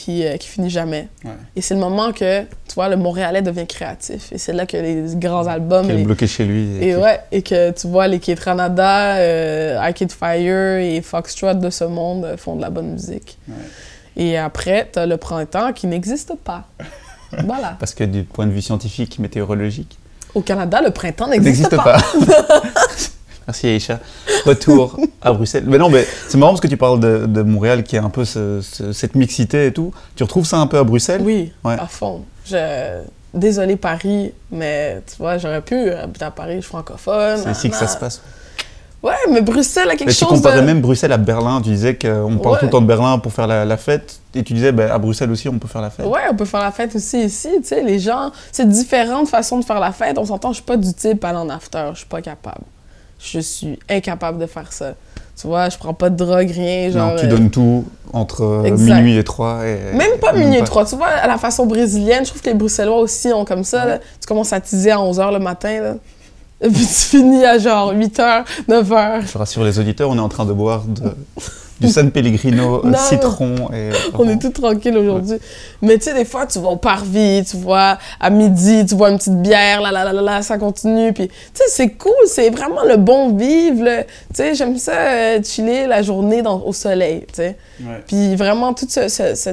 [0.03, 1.07] qui, euh, qui finit jamais.
[1.23, 1.31] Ouais.
[1.55, 4.31] Et c'est le moment que, tu vois, le Montréalais devient créatif.
[4.31, 5.85] Et c'est là que les grands albums...
[5.85, 6.67] Qui est les- bloqué chez lui.
[6.83, 11.69] et ouais, et que tu vois, les Kate Ranada, euh, Arcade Fire et Foxtrot de
[11.69, 13.37] ce monde font de la bonne musique.
[13.47, 13.53] Ouais.
[14.17, 16.65] Et après, t'as le printemps qui n'existe pas.
[17.45, 17.75] voilà.
[17.79, 19.97] Parce que du point de vue scientifique, météorologique,
[20.33, 21.97] Au Canada, le printemps n'existe pas.
[21.97, 22.61] pas.
[23.51, 23.99] Merci Aïcha.
[24.45, 25.65] Retour à Bruxelles.
[25.67, 28.09] Mais non, mais c'est marrant parce que tu parles de, de Montréal qui est un
[28.09, 29.93] peu ce- ce- cette mixité et tout.
[30.15, 31.21] Tu retrouves ça un peu à Bruxelles?
[31.21, 31.75] Oui, Ouais.
[31.77, 32.21] à fond.
[32.45, 33.01] Je...
[33.33, 37.39] Désolée Paris, mais tu vois, j'aurais pu habiter à Paris, je suis francophone.
[37.43, 38.21] C'est ici que ça se passe.
[39.03, 40.65] Ouais, mais Bruxelles a quelque Mais tu chose comparais de...
[40.65, 41.59] même Bruxelles à Berlin.
[41.61, 42.59] Tu disais qu'on parle Ouais.
[42.59, 44.19] tout le temps de Berlin pour faire la, la fête.
[44.35, 46.05] Et tu disais, ben, à Bruxelles aussi, on peut faire la fête.
[46.05, 49.57] Ouais, on peut faire la fête aussi ici, tu sais, les gens, c'est différentes façons
[49.59, 50.17] de faire la fête.
[50.19, 52.61] On s'entend, je suis pas du type à en after, je suis pas capable.
[53.23, 54.93] Je suis incapable de faire ça.
[55.39, 57.11] Tu vois, je prends pas de drogue, rien, genre...
[57.11, 58.95] non, tu euh, donnes tout entre euh, Exact.
[58.95, 59.65] minuit et 3.
[59.65, 60.85] Et, Même pas et minuit et trois.
[60.85, 63.85] Tu vois, à la façon brésilienne, je trouve que les Bruxellois aussi ont comme ça.
[63.85, 63.97] là.
[63.97, 65.93] Tu commences à teaser à 11h le matin, là.
[66.63, 69.31] Et puis tu finis à genre 8h, 9h.
[69.31, 71.15] Je rassure les auditeurs, on est en train de boire de-
[71.81, 72.97] du San Pellegrino euh, Non.
[72.97, 73.55] citron.
[73.73, 75.37] Et, On est tout tranquille aujourd'hui.
[75.81, 79.09] Mais tu sais, des fois, tu vas au parvis, tu vois, à midi, tu bois
[79.09, 81.11] une petite bière, là, là, là, là, là, ça continue.
[81.13, 83.85] Puis, tu sais, c'est cool, c'est vraiment le bon vivre.
[84.29, 87.57] Tu sais, j'aime ça, euh, chiller la journée dans- au soleil, tu sais.
[87.81, 88.03] Ouais.
[88.07, 89.07] Puis vraiment, tout ce...
[89.09, 89.49] ce- ce-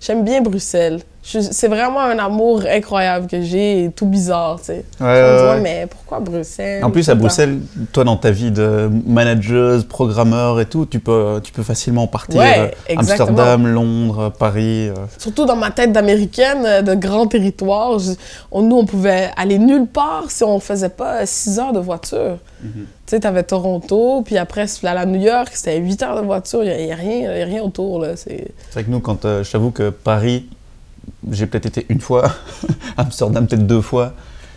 [0.00, 1.00] J'aime bien Bruxelles.
[1.30, 4.84] C'est vraiment un amour incroyable que j'ai, tout bizarre, tu sais.
[4.98, 6.82] Ouais, mais pourquoi Bruxelles?
[6.82, 7.14] En plus, à?
[7.14, 7.58] Bruxelles,
[7.92, 12.40] toi, dans ta vie de manageuse, programmeur et tout, tu peux, tu peux facilement partir
[12.40, 12.94] Ouais, euh.
[12.96, 14.88] Amsterdam, Londres, Paris.
[14.88, 14.94] euh.
[15.18, 18.12] Surtout dans ma tête d'américaine, euh, de grand territoire, je-
[18.50, 22.38] on- nous, on pouvait aller nulle part si on faisait pas 6 heures de voiture.
[22.62, 22.68] Tu
[23.06, 26.86] sais, t'avais Toronto, puis après, aller à New York, c'était 8 heures de voiture, il
[26.86, 28.16] n'y a, rien- y a rien autour, là.
[28.16, 28.48] C'est...
[28.70, 30.46] C'est vrai que nous, quand euh, je t'avoue que Paris,
[31.30, 32.30] j'ai peut-être été une fois,
[32.96, 34.12] Amsterdam peut-être deux fois.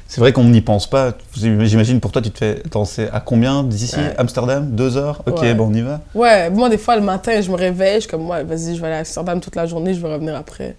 [0.08, 1.14] C'est vrai qu'on n'y pense pas.
[1.38, 4.14] J'imagine pour toi, tu te fais danser à combien d'ici Ouais.
[4.18, 4.70] Amsterdam?
[4.72, 5.24] Deux heures?
[5.26, 5.54] Ok, Ouais.
[5.54, 6.02] bon, on y va.
[6.14, 8.82] Ouais, moi, des fois, le matin, je me réveille, je suis comme, ouais, vas-y, je
[8.82, 10.76] vais aller à Amsterdam toute la journée, je vais revenir après.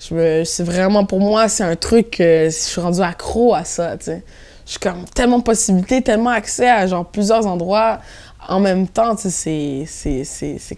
[0.00, 3.62] Je me- C'est vraiment, pour moi, c'est un truc, que je suis rendue accro à
[3.62, 4.24] ça, tu sais.
[4.64, 8.00] Je suis comme tellement de possibilités, tellement accès à genre plusieurs endroits
[8.48, 9.84] en même temps, c'est-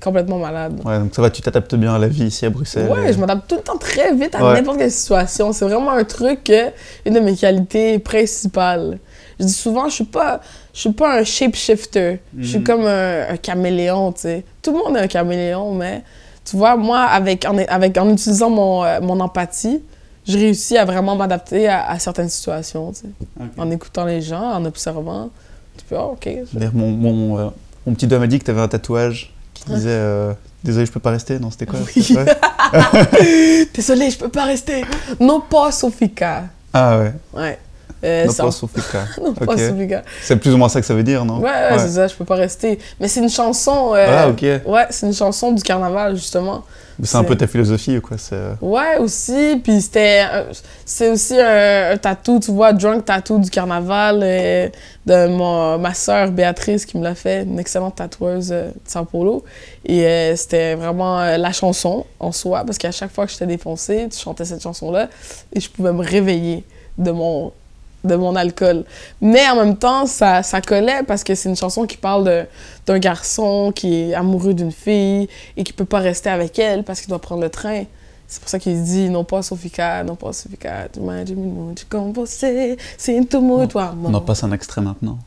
[0.02, 0.80] complètement malade.
[0.84, 2.88] Ouais, donc ça va, tu t'adaptes bien à la vie ici à Bruxelles.
[2.90, 4.54] Ouais, je m'adapte tout le temps très vite à Ouais.
[4.54, 5.52] n'importe quelle situation.
[5.52, 6.52] C'est vraiment un truc,
[7.06, 8.98] une de mes qualités principales.
[9.40, 10.40] Je dis souvent, je suis pas,
[10.74, 12.20] je suis pas un shapeshifter.
[12.38, 12.64] Je suis Mhm.
[12.64, 14.44] comme un, un caméléon, tu sais.
[14.62, 16.02] Tout le monde est un caméléon, mais
[16.44, 19.82] tu vois, moi, avec, en, avec, en utilisant mon, euh, mon empathie,
[20.26, 23.06] je réussis à vraiment m'adapter à, à certaines situations, tu sais.
[23.40, 23.46] Ok.
[23.58, 25.30] En écoutant les gens, en observant.
[25.88, 26.28] Peux, ah, OK.
[26.74, 27.48] Mon, mon, euh,
[27.86, 30.32] mon petit doigt m'a dit que tu avais un tatouage qui disait euh,
[30.64, 31.38] Désolé, je peux pas rester.
[31.38, 32.16] Non, c'était quoi Oui.
[33.74, 34.84] Désolée, je peux pas rester.
[35.20, 36.44] Non pas Sofika.
[36.72, 37.12] Ah ouais.
[37.32, 37.58] Ouais.
[38.04, 38.32] Euh, Non
[39.46, 39.58] Ok.
[39.58, 40.02] Sofika.
[40.22, 41.38] C'est plus ou moins ça que ça veut dire, non?
[41.38, 42.78] Ouais, ouais, c'est ça, je peux pas rester.
[43.00, 43.92] Mais c'est une chanson.
[43.94, 44.42] euh, Ah, ok.
[44.66, 46.62] Ouais, c'est une chanson du carnaval, justement.
[47.04, 48.34] C'est un peu ta philosophie ou quoi c'est...
[48.34, 49.60] euh, Ouais, aussi.
[49.62, 50.24] Puis c'était.
[50.84, 54.68] C'est aussi un, un tatou, tu vois, drunk tattoo du carnaval euh,
[55.06, 59.44] de mon, ma sœur Béatrice qui me l'a fait, une excellente tatoueuse de Sao Paulo.
[59.86, 63.46] Et euh, c'était vraiment euh, la chanson en soi, parce qu'à chaque fois que j'étais
[63.46, 65.08] défoncée, tu chantais cette chanson-là
[65.54, 66.64] et je pouvais me réveiller
[66.98, 67.52] de mon,
[68.04, 68.84] de mon alcool.
[69.20, 72.46] Mais en même temps, ça, ça collait parce que c'est une chanson qui parle
[72.86, 77.00] d'un garçon qui est amoureux d'une fille et qui peut pas rester avec elle parce
[77.00, 77.84] qu'il doit prendre le train.
[78.26, 81.86] C'est pour ça qu'il dit non pas Sofika, non pas Sofika, tu m'as dit muito
[81.88, 84.10] com você, sinto muito amor.
[84.10, 85.18] On en passe un extrait maintenant.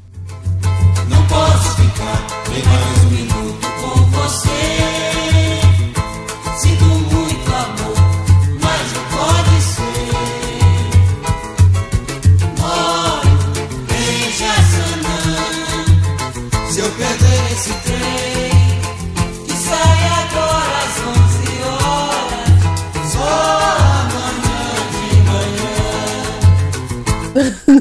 [2.51, 4.90] Um minuto com você.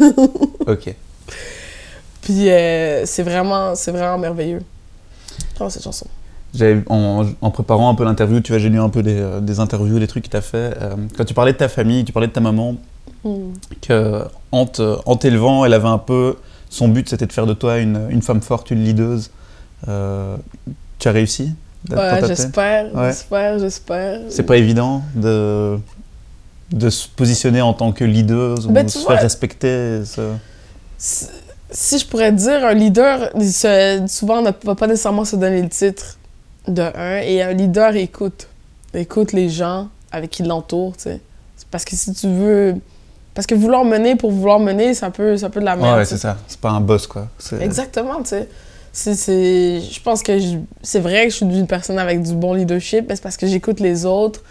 [0.67, 0.95] Ok.
[2.23, 4.63] Puis euh, c'est vraiment, c'est vraiment merveilleux.
[5.61, 6.07] Oh, cette chanson.
[6.89, 9.99] En, en préparant un peu l'interview, tu j'ai lu un peu des, euh, des interviews,
[9.99, 10.75] des trucs que tu as fait.
[10.81, 12.77] Euh, quand tu parlais de ta famille, tu parlais de ta maman,
[13.23, 13.53] Hmm.
[13.83, 14.65] que en
[15.17, 16.37] t'élevant, elle avait un peu.
[16.71, 19.31] Son but, c'était de faire de toi une, une femme forte, une leaduse.
[19.85, 19.89] Tu
[21.09, 21.53] as réussi?
[21.91, 23.09] Ouais, j'espère, Ouais.
[23.09, 24.21] j'espère, j'espère.
[24.31, 25.79] C'est pas évident de,
[26.73, 30.05] de se positionner en tant que leaduse Ben, ou se vois- faire respecter.
[30.05, 30.23] ça?
[30.99, 31.27] Si,
[31.71, 35.69] si je pourrais dire, un leader, se- souvent, ne va pas nécessairement se donner le
[35.69, 36.19] titre
[36.69, 38.47] de un, et un leader écoute.
[38.95, 41.21] Écoute les gens avec qui il l'entoure, tu sais.
[41.71, 42.75] Parce que si tu veux...
[43.35, 45.99] Parce que vouloir mener pour vouloir mener, ça peut, ça peut de la merde.
[45.99, 46.37] Ouais, c'est ça.
[46.49, 47.29] C'est pas un boss, quoi.
[47.61, 48.49] Exactement, tu sais.
[48.93, 53.07] Je pense que je- c'est vrai que je suis une personne avec du bon leadership,
[53.09, 54.43] mais c'est parce que j'écoute les autres.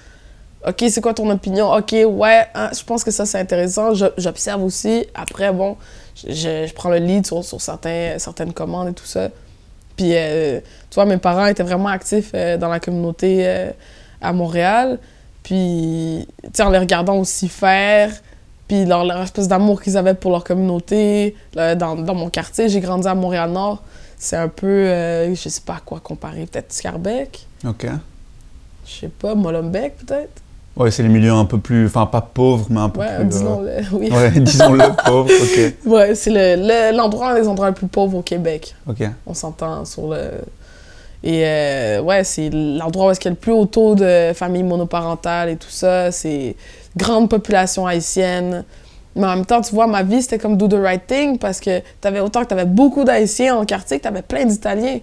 [0.68, 1.72] OK, c'est quoi ton opinion?
[1.74, 3.94] OK, ouais, hein, je pense que ça, c'est intéressant.
[4.18, 5.06] J'observe aussi.
[5.16, 5.78] Après, bon,
[6.16, 9.30] je, je- je prends le lead sur, sur certains, certaines commandes et tout ça.
[9.96, 13.72] Puis, euh, tu vois, mes parents étaient vraiment actifs euh, dans la communauté euh,
[14.22, 15.00] à Montréal.
[15.44, 18.12] Puis, tu sais, en les regardant aussi faire,
[18.68, 22.68] puis leur, leur espèce d'amour qu'ils avaient pour leur communauté, là, dans, dans mon quartier,
[22.70, 23.82] j'ai grandi à Montréal-Nord.
[24.18, 27.86] C'est un peu, euh, je sais pas à quoi comparer, peut-être Scarbeck, Ok.
[28.86, 30.42] je sais pas, Molenbeek peut-être?
[30.80, 31.86] Ouais, c'est les milieux un peu plus.
[31.88, 33.22] Enfin, pas pauvres, mais un peu Ouais, plus.
[33.22, 34.10] euh, disons-le, oui.
[34.12, 35.30] Ouais, disons-le, pauvres.
[35.30, 35.74] Ok.
[35.86, 38.76] Ouais, c'est le- le- l'endroit, un des endroits les plus pauvres au Québec.
[38.88, 39.04] Ok.
[39.28, 40.32] On s'entend sur le.
[41.22, 44.32] Et euh, ouais, c'est l'endroit où est-ce qu'il y a le plus haut taux de
[44.34, 46.12] familles monoparentales et tout ça.
[46.14, 46.56] C'est
[46.96, 48.64] grande population haïtienne.
[49.18, 51.60] Mais en même temps, tu vois, ma vie, c'était comme do the right thing parce
[51.60, 55.00] que t'avais autant que t'avais beaucoup d'Haïtiens en quartier que t'avais plein d'Italiens.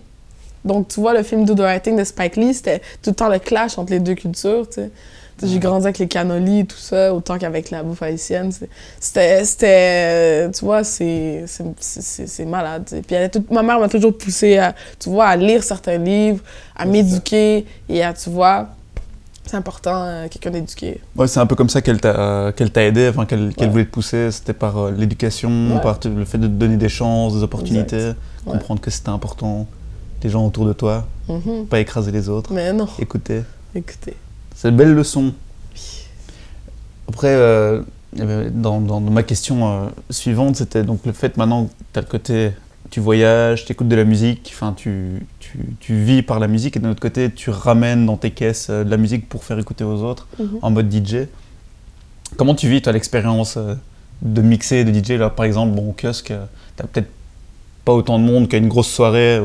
[0.64, 3.14] Donc, tu vois, le film Do the right thing de Spike Lee, c'était tout le
[3.14, 4.90] temps le clash entre les deux cultures, tu sais.
[5.42, 8.50] J'ai grandi avec les cannolis et tout ça, autant qu'avec la bouffe haïtienne.
[8.98, 11.44] C'était, c'était, tu vois, c'est,
[12.46, 12.84] malade.
[12.88, 13.02] tu sais.
[13.02, 16.42] Puis elle ma mère m'a toujours poussé à, tu vois, à lire certains livres,
[16.74, 18.68] à m'éduquer et à, tu vois,
[19.44, 21.00] c'est important, euh, quelqu'un d'éduqué.
[21.14, 23.68] Ouais, c'est un peu comme ça qu'elle t'a euh, qu'elle t'a aidé, enfin, qu'elle Ouais.
[23.68, 24.30] voulait te pousser.
[24.32, 25.80] C'était par euh, l'éducation, Ouais.
[25.82, 28.08] par le fait de te donner des chances, des opportunités,
[28.46, 28.52] Ouais.
[28.52, 29.66] comprendre que c'était important,
[30.24, 31.66] les gens autour de toi, Mhm.
[31.66, 33.42] pas écraser les autres, Mais non, écouter.
[33.74, 34.16] écoutez.
[34.56, 35.32] C'est une belle leçon.
[37.08, 37.82] Après, euh,
[38.50, 42.08] dans, dans ma question euh, suivante, c'était donc le fait maintenant que tu as le
[42.08, 42.50] côté,
[42.90, 46.76] tu voyages, tu écoutes de la musique, enfin, tu, tu, tu vis par la musique,
[46.76, 49.58] et d'un autre côté, tu ramènes dans tes caisses euh, de la musique pour faire
[49.58, 50.58] écouter aux autres Mhm.
[50.62, 51.26] en mode DJ.
[52.36, 53.56] Comment tu vis, toi, l'expérience
[54.22, 56.44] de mixer, de DJ Là, par exemple, bon, au kiosque, euh,
[56.76, 57.10] t'as peut-être
[57.84, 59.40] pas autant de monde qu'à une grosse soirée.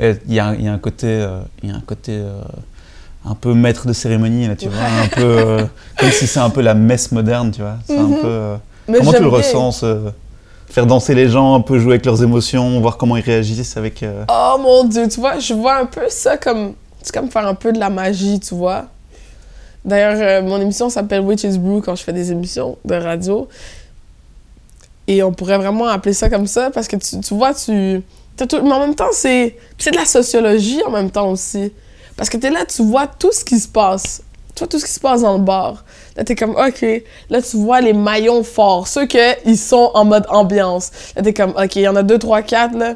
[0.00, 1.24] Il y, a, un- il y a un côté,
[1.62, 2.20] y a un côté
[3.26, 5.64] un peu maître de cérémonie, là, tu vois, un peu euh,
[5.98, 7.76] comme si c'est un peu la messe moderne, tu vois.
[7.86, 8.20] C'est un Mhm.
[8.20, 8.26] peu.
[8.26, 8.56] euh,
[8.88, 10.10] Mais comment tu le ressens ce-
[10.68, 14.02] Faire danser les gens, un peu jouer avec leurs émotions, voir comment ils réagissent avec.
[14.02, 16.74] euh, Oh mon dieu, tu vois, je vois un peu ça comme.
[17.00, 18.86] C'est comme faire un peu de la magie, tu vois.
[19.84, 23.46] D'ailleurs, euh, mon émission s'appelle Witch's Brew quand je fais des émissions de radio.
[25.06, 28.02] Et on pourrait vraiment appeler ça comme ça parce que tu, tu vois, tu.
[28.36, 29.56] tout- mais en même temps, c'est.
[29.78, 31.72] C'est de la sociologie en même temps aussi.
[32.16, 34.22] Parce que t'es là, tu vois tout ce qui se passe.
[34.54, 35.84] Tu vois tout ce qui se passe dans le bar.
[36.16, 36.84] Là, t'es comme, OK.
[37.28, 40.92] Là, tu vois les maillons forts, ceux qu'ils sont en mode ambiance.
[41.16, 42.94] Là, t'es comme, OK, il y en a deux, trois, quatre, là.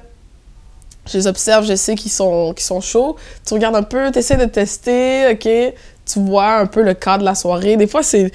[1.07, 3.17] Je les observe, je sais qu'ils sont, qu'ils sont chauds.
[3.47, 5.49] Tu regardes un peu, tu essaies de tester, OK.
[6.05, 7.77] Tu vois un peu le cadre de la soirée.
[7.77, 8.31] Des fois, c'est.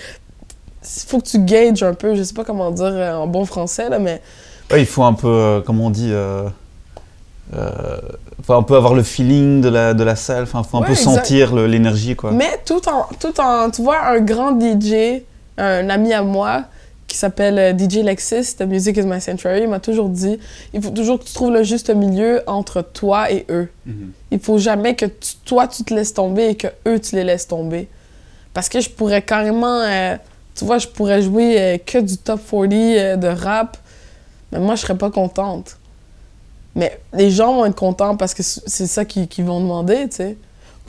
[1.08, 3.90] faut que tu gages un peu, je sais pas comment dire euh, en bon français,
[3.90, 4.22] là, mais
[4.80, 6.50] il faut un peu, euh, comment on dit, euh,
[7.56, 7.98] euh,
[8.44, 10.88] faut un peu avoir le feeling de la, de la salle, enfin, faut un Ouais,
[10.88, 11.16] peu exact.
[11.16, 12.32] sentir l'énergie, quoi.
[12.32, 15.22] Mais tout en, tout en, tu vois, un grand DJ,
[15.58, 16.66] un ami à moi
[17.08, 20.40] qui s'appelle euh, DJ Lexis de Music is My Sanctuary, il m'a toujours dit,
[20.74, 23.70] il faut toujours que tu trouves le juste milieu entre toi et eux.
[24.32, 27.24] Il faut jamais que tu- toi, tu te laisses tomber et que eux, tu les
[27.24, 27.88] laisses tomber.
[28.54, 30.16] Parce que je pourrais carrément, euh,
[30.56, 33.78] tu vois, je pourrais jouer euh, que du top 40 euh, de rap,
[34.52, 35.78] mais moi, je serais pas contente.
[36.76, 40.16] Mais les gens vont être contents parce que c'est ça qu'ils qu'ils vont demander, tu
[40.18, 40.38] sais.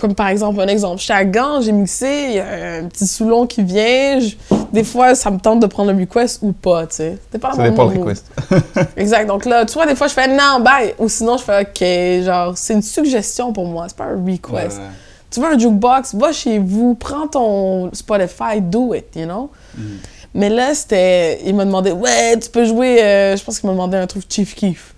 [0.00, 2.84] Comme par exemple, un exemple, je suis à Gand, j'ai mixé, il y a un
[2.88, 4.18] petit Soulon qui vient.
[4.18, 4.34] je-
[4.72, 7.18] Des fois, ça me tente de prendre le request ou pas, tu sais.
[7.54, 8.26] Ça dépend le request.
[8.96, 9.26] Exact.
[9.26, 10.94] Donc là, tu vois, des fois, je fais non, bye.
[10.98, 12.24] Ou sinon, je fais OK.
[12.24, 13.84] Genre, c'est une suggestion pour moi.
[13.86, 14.80] C'est pas un request.
[15.30, 19.50] Tu veux un jukebox, va chez vous, prends ton Spotify, do it, you know?
[20.34, 21.40] Mais là, c'était.
[21.44, 23.00] Il m'a demandé, ouais, tu peux jouer.
[23.02, 24.93] euh, je pense qu'il m'a demandé un truc Chief Keef.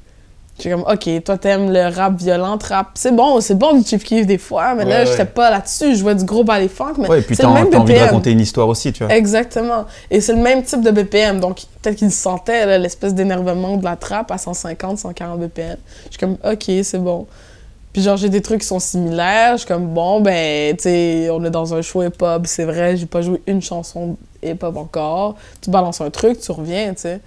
[0.59, 2.89] J'ai comme, OK, toi, t'aimes le rap violent, rap.
[2.95, 5.91] C'est bon, c'est bon du Chief Keef des fois, mais là, Ouais, j'étais pas là-dessus.
[5.95, 7.77] Je jouais du gros ballet funk, mais Ouais, et puis c'est t'as le même t'as
[7.79, 8.07] envie de BPM.
[8.07, 9.15] raconter une histoire aussi, tu vois.
[9.15, 9.85] Exactement.
[10.11, 11.41] Et c'est le même type de BPM.
[11.41, 15.77] Donc, peut-être qu'il sentait l'espèce d'énervement de la trappe à 150, 140 BPM.
[16.07, 17.27] Je suis comme, OK, c'est bon.
[17.97, 19.53] Puis, genre, j'ai des trucs qui sont similaires.
[19.53, 22.43] Je suis comme, bon, ben, tu sais, on est dans un show hip-hop.
[22.47, 25.37] C'est vrai, j'ai pas joué une chanson hip-hop encore.
[25.63, 27.21] Tu balances un truc, tu reviens, tu sais.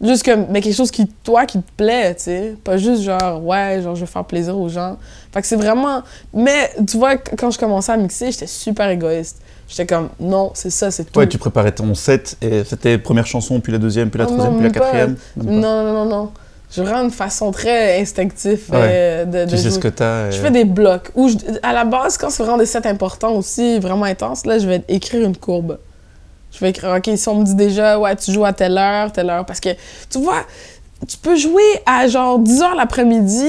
[0.00, 2.56] Juste comme, mais quelque chose qui, toi, qui te plaît, tu sais.
[2.64, 4.96] Pas juste genre, ouais, genre, je veux faire plaisir aux gens.
[5.32, 6.02] Fait que c'est vraiment.
[6.34, 9.40] Mais, tu vois, quand je commençais à mixer, j'étais super égoïste.
[9.68, 11.16] J'étais comme, non, c'est ça, c'est tout.
[11.16, 14.32] Ouais, tu préparais ton set et c'était première chanson, puis la deuxième, puis la non,
[14.32, 15.14] troisième, puis la quatrième.
[15.14, 15.44] Pas.
[15.44, 16.32] Non, non, non, non.
[16.74, 18.78] J'ai vraiment une façon très instinctive Ouais.
[18.80, 19.70] euh, de, de Tu sais jouer.
[19.72, 20.28] ce que t'as.
[20.28, 21.10] et- Je fais des blocs.
[21.14, 21.28] Ou
[21.62, 24.82] à la base, quand c'est vraiment des sets importants aussi, vraiment intenses, là, je vais
[24.88, 25.78] écrire une courbe.
[26.50, 29.12] Je vais écrire, OK, si on me dit déjà, ouais, tu joues à telle heure,
[29.12, 29.44] telle heure.
[29.46, 29.70] Parce que,
[30.10, 30.42] tu vois,
[31.06, 33.48] tu peux jouer à genre 10 h l'après-midi,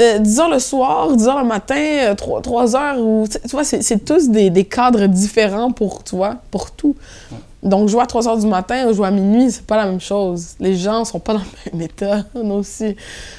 [0.00, 2.98] euh, 10 h le soir, 10 h le matin, euh, 3, 3 heures.
[2.98, 6.96] Ou, tu vois, c'est c'est tous des, des cadres différents pour, tu vois, pour tout.
[7.64, 10.00] Donc, jouer à 3 heures du matin ou jouer à minuit, c'est pas la même
[10.00, 10.54] chose.
[10.60, 12.94] Les gens sont pas dans le même état, nous aussi.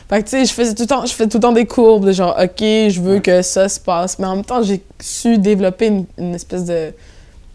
[0.09, 1.67] Fait que, tu sais, je faisais tout le temps, je fais tout le temps des
[1.67, 4.17] courbes de genre, OK, je veux que ça se passe.
[4.17, 6.91] Mais en même temps, j'ai su développer une, une espèce de,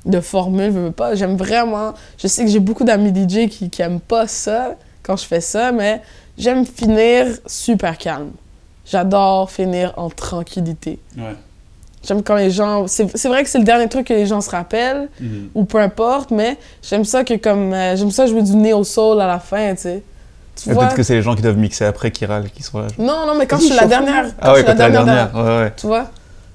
[0.06, 1.14] de formule, je veux pas.
[1.16, 1.92] J'aime vraiment.
[2.18, 5.40] Je sais que j'ai beaucoup d'amis DJ qui, qui aiment pas ça quand je fais
[5.40, 6.00] ça, mais
[6.38, 8.30] j'aime finir super calme.
[8.84, 10.98] J'adore finir en tranquillité.
[11.16, 11.34] Ouais.
[12.02, 12.86] J'aime quand les gens.
[12.86, 15.08] C'est c'est vrai que c'est le dernier truc que les gens se rappellent,
[15.54, 17.74] ou peu importe, mais j'aime ça que comme.
[17.74, 20.02] euh, j'aime ça jouer du neo soul à la fin, tu sais.
[20.56, 20.84] Tu Et vois?
[20.84, 22.88] Peut-être que c'est les gens qui doivent mixer après qui râlent, qui sont là.
[22.88, 23.06] genre.
[23.06, 24.24] Non, non, mais quand je suis la dernière.
[24.24, 25.30] quand Ah ouais, je suis quand t'es la dernière.
[25.34, 25.72] Ouais, ouais.
[25.76, 26.06] tu vois?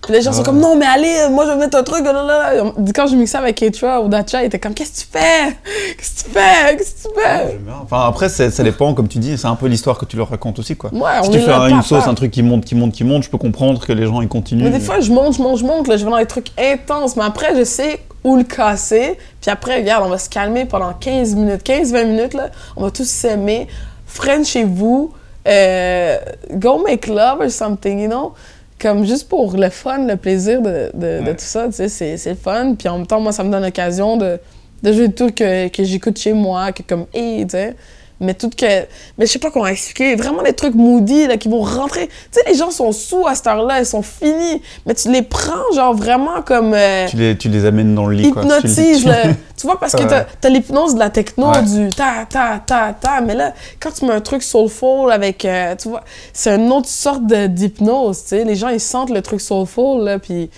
[0.06, 2.06] Puis les gens sont comme, non, mais allez, moi je vais mettre un truc.
[2.06, 2.64] là, là, là.
[2.94, 5.58] Quand je mixais avec Keitra ou Dacha, ils étaient comme, qu'est-ce que tu fais?
[5.98, 6.78] Qu'est-ce que tu fais?
[6.78, 7.58] Qu'est-ce que tu fais?
[7.58, 7.74] Bien.
[7.84, 10.60] Enfin, après, ça dépend, comme tu dis, c'est un peu l'histoire que tu leur racontes
[10.60, 10.92] aussi, quoi.
[10.94, 13.30] Ouais, Si tu fais une sauce, un truc qui monte, qui monte, qui monte, je
[13.30, 14.64] peux comprendre que les gens ils continuent.
[14.66, 16.52] Mais des fois, je monte, je monte, je monte, là, je vais dans des trucs
[16.60, 19.18] intenses, mais après, je sais où le casser.
[19.42, 22.50] Puis après, regarde, on va se calmer pendant 15 minutes, 15-20 minutes, là.
[22.76, 23.68] On va tous s'aimer.
[24.06, 25.12] French chez vous.
[25.48, 26.18] euh,
[26.54, 28.34] go make love or something, you know?
[28.80, 32.76] Comme juste pour le fun, le plaisir de, de, tout ça, tu sais, c'est fun.
[32.76, 34.38] Puis en même temps, moi, ça me donne l'occasion de,
[34.84, 37.76] de jouer des trucs que, que j'écoute chez moi, que comme, hey, tu sais.
[38.22, 38.66] Mais tout que.
[39.18, 40.16] Mais je sais pas comment expliquer.
[40.16, 42.08] Vraiment des trucs moody là, qui vont rentrer.
[42.08, 44.62] Tu sais, les gens sont sous à cette heure-là, ils sont finis.
[44.86, 46.74] Mais tu les prends, genre vraiment comme.
[46.74, 48.44] euh, Tu les, tu les amènes dans le lit, quoi.
[48.44, 49.04] Tu hypnotise.
[49.58, 51.62] tu- vois, parce que t'as as, l'hypnose de la techno, Ouais.
[51.64, 53.20] du ta, ta, ta, ta.
[53.22, 55.44] Mais là, quand tu mets un truc soulful avec.
[55.44, 58.44] euh, tu vois, c'est une autre sorte de- d'hypnose, tu sais.
[58.46, 60.50] Les gens, ils sentent le truc soulful, là, puis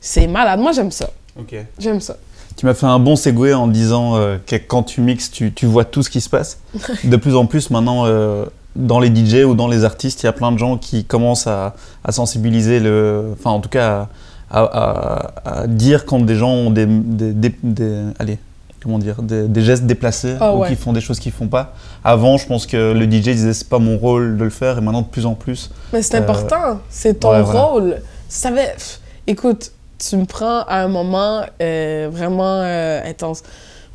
[0.00, 0.60] c'est malade.
[0.60, 1.08] Moi, j'aime ça.
[1.38, 1.54] Ok.
[1.78, 2.16] J'aime ça.
[2.56, 5.66] Tu m'as fait un bon segue en disant euh, que quand tu mixes, tu, tu
[5.66, 6.58] vois tout ce qui se passe.
[7.04, 10.28] De plus en plus maintenant, euh, dans les DJ ou dans les artistes, il y
[10.28, 13.34] a plein de gens qui commencent à, à sensibiliser le.
[13.38, 14.08] Enfin, en tout cas,
[14.50, 16.86] à, à- à dire quand des gens ont des.
[16.86, 18.38] des, des- des- allez,
[18.82, 20.68] comment dire Des, des gestes déplacés Ah ou ouais.
[20.68, 21.74] qui font des choses qu'ils font pas.
[22.04, 24.80] Avant, je pense que le DJ disait c'est pas mon rôle de le faire et
[24.80, 25.70] maintenant, de plus en plus.
[25.92, 26.80] Mais c'est Euh, important.
[26.88, 27.96] C'est ton ouais, rôle.
[28.42, 33.42] T'avais- pff, Écoute, tu me prends à un moment euh, vraiment euh, intense.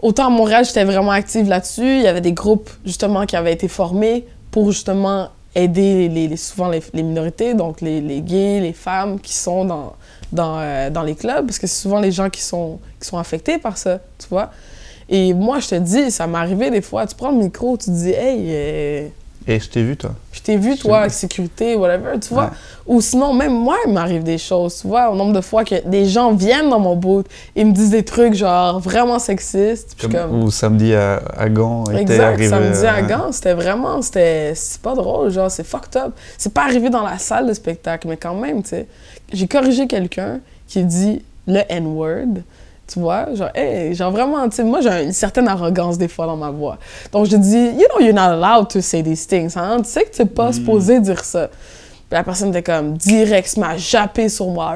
[0.01, 1.97] Autant à Montréal, j'étais vraiment active là-dessus.
[1.97, 6.69] Il y avait des groupes, justement, qui avaient été formés pour, justement, aider les, souvent
[6.69, 9.93] les, minorités, donc les, les gays, les femmes qui sont dans,
[10.31, 13.17] dans, euh, dans les clubs, parce que c'est souvent les gens qui sont, qui sont
[13.17, 14.49] affectés par ça, tu vois.
[15.09, 17.87] Et moi, je te dis, ça m'est arrivé des fois, tu prends le micro, tu
[17.87, 19.11] te dis, hey,
[19.47, 20.11] Et je t'ai vu, toi.
[20.31, 22.45] Je t'ai vu, toi, avec sécurité, whatever, tu vois.
[22.45, 22.49] Ouais.
[22.85, 25.87] Ou sinon, même moi, il m'arrive des choses, tu vois, au nombre de fois que
[25.87, 27.25] des gens viennent dans mon boot
[27.55, 29.95] et me disent des trucs, genre, vraiment sexistes.
[29.99, 30.43] Comme, comme...
[30.43, 31.85] Ou samedi à, à Gand.
[31.85, 36.13] Exact, arrivé, samedi à euh, Gand, c'était vraiment, c'était, pas drôle, genre, c'est fucked up.
[36.37, 38.87] C'est pas arrivé dans la salle de spectacle, mais quand même, tu sais.
[39.33, 42.41] J'ai corrigé quelqu'un qui dit le N-word,
[42.91, 43.33] tu vois?
[43.33, 46.49] Genre, hey, genre vraiment, tu sais, moi, j'ai une certaine arrogance des fois dans ma
[46.49, 46.77] voix.
[47.11, 49.53] Donc, je dis, you know, you're not allowed to say these things.
[49.53, 51.47] Tu sais que tu n'es pas supposé dire ça.
[51.47, 54.75] Puis la personne était comme direct, m'a jappé sur moi.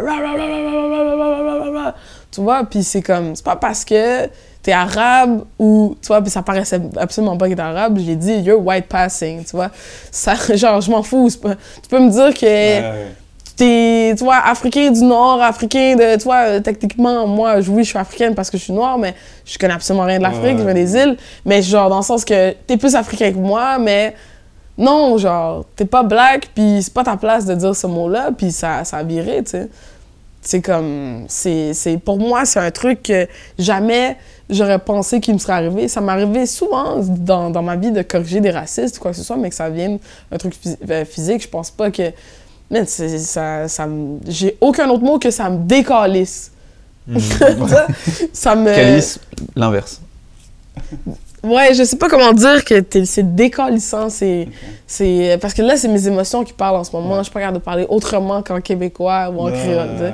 [2.32, 2.63] Tu vois?
[2.63, 4.28] Puis c'est comme, c'est pas parce que
[4.63, 8.36] t'es arabe ou, tu vois, puis ça paraissait absolument pas que t'es arabe, j'ai dit,
[8.39, 9.69] you're white passing, tu vois.
[10.10, 11.30] Ça, genre, je m'en fous.
[11.30, 13.25] Tu peux me dire que
[13.56, 17.84] t'es, tu vois, africain du Nord, africain de, tu vois, euh, techniquement, moi, je- oui,
[17.84, 19.13] je suis africaine parce que je suis noire, mais
[19.46, 20.58] je connais absolument rien de l'Afrique, Ouais.
[20.60, 21.18] je viens des îles.
[21.46, 24.13] Mais genre, dans le sens que t'es plus africain que moi, mais
[24.78, 28.52] non, genre, t'es pas black, puis c'est pas ta place de dire ce mot-là, puis
[28.52, 29.70] ça, ça a viré, tu sais.
[30.41, 34.15] C'est comme, c'est, c'est, pour moi, c'est un truc que jamais
[34.48, 35.88] j'aurais pensé qu'il me serait arrivé.
[35.88, 39.18] Ça m'est arrivé souvent dans, dans ma vie de corriger des racistes ou quoi que
[39.18, 39.98] ce soit, mais que ça vienne
[40.32, 41.41] un truc phys- euh, physique.
[41.41, 42.12] Je pense pas que.
[42.71, 46.51] Man, ça, ça me- J'ai aucun autre mot que ça me décalisse.
[47.69, 47.88] ça,
[48.34, 48.73] ça me.
[48.73, 49.19] Calice,
[49.56, 50.01] l'inverse.
[51.43, 54.10] Ouais, je sais pas comment dire que c'est décalissant.
[54.10, 54.47] C'est,
[54.88, 57.17] c'est, parce que là, c'est mes émotions qui parlent en ce moment.
[57.19, 59.89] Je suis pas capable de parler autrement qu'en québécois ou en créole.
[59.93, 60.13] tu sais.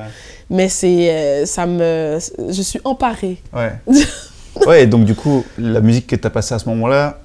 [0.49, 1.09] Mais c'est.
[1.09, 2.19] euh, ça me.
[2.49, 3.41] Je suis emparée.
[3.53, 3.71] Ouais.
[4.67, 7.19] ouais, donc du coup, la musique que tu as passée à ce moment-là,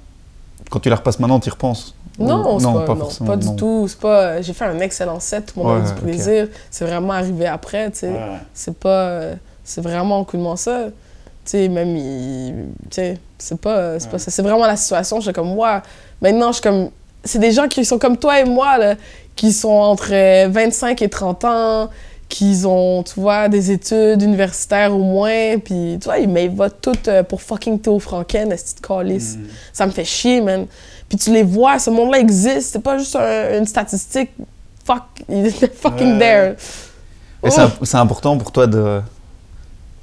[0.69, 1.93] quand tu la repasses maintenant, tu y repenses?
[2.19, 3.55] Non, Ou- c'est pas, non, pas du non.
[3.55, 3.85] tout.
[3.87, 4.41] C'est pas.
[4.41, 6.47] J'ai fait un excellent set, tout le monde a Ouais, du plaisir.
[6.71, 8.11] C'est vraiment arrivé après, tu sais.
[8.53, 9.21] C'est pas.
[9.63, 10.85] C'est vraiment aucunement ça.
[11.45, 12.53] Tu sais, même, il-
[12.89, 14.31] tu sais, c'est pas, c'est pas ça.
[14.31, 15.17] C'est vraiment la situation.
[15.17, 15.81] Je suis comme, moi,
[16.21, 16.89] maintenant, je suis comme.
[17.23, 18.95] C'est des gens qui sont comme toi et moi, là,
[19.35, 21.89] qui sont entre euh, 25 et 30 ans,
[22.29, 26.97] qui ont, tu vois, des études universitaires au moins, puis, tu vois, ils, votent tous
[27.09, 29.37] euh, pour fucking Théo Franken, cette petite calice.
[29.73, 30.65] Ça me fait chier, man.
[31.09, 32.73] Puis tu les vois, ce monde-là existe.
[32.73, 34.31] C'est pas juste un- une statistique.
[34.85, 36.19] Fuck, il était fucking Ouais.
[36.19, 36.55] there.
[37.43, 38.99] Et c'est imp- c'est important pour toi de.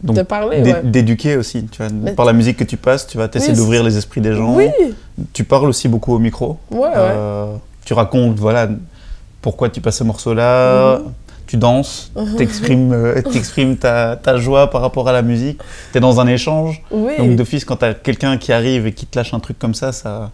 [0.03, 0.83] donc, De parler, d'é- ouais.
[0.83, 1.91] D'éduquer aussi, tu vois.
[1.93, 4.35] Mais- Par la musique que tu passes, tu vas essayer Oui, d'ouvrir les esprits des
[4.35, 4.55] gens.
[4.55, 4.69] Oui,
[5.33, 6.59] Tu parles aussi beaucoup au micro.
[6.71, 6.93] ouais, ouais.
[6.95, 8.69] Euh, tu racontes, voilà,
[9.43, 10.99] pourquoi tu passes ce morceau-là.
[10.99, 11.13] Mhm.
[11.47, 13.21] Tu danses, t'exprimes euh,
[13.81, 15.61] ta, ta joie par rapport à la musique.
[15.93, 16.83] T'es dans un échange.
[16.91, 17.13] oui.
[17.19, 19.93] Donc d'office, quand t'as quelqu'un qui arrive et qui te lâche un truc comme ça,
[19.93, 20.31] ça,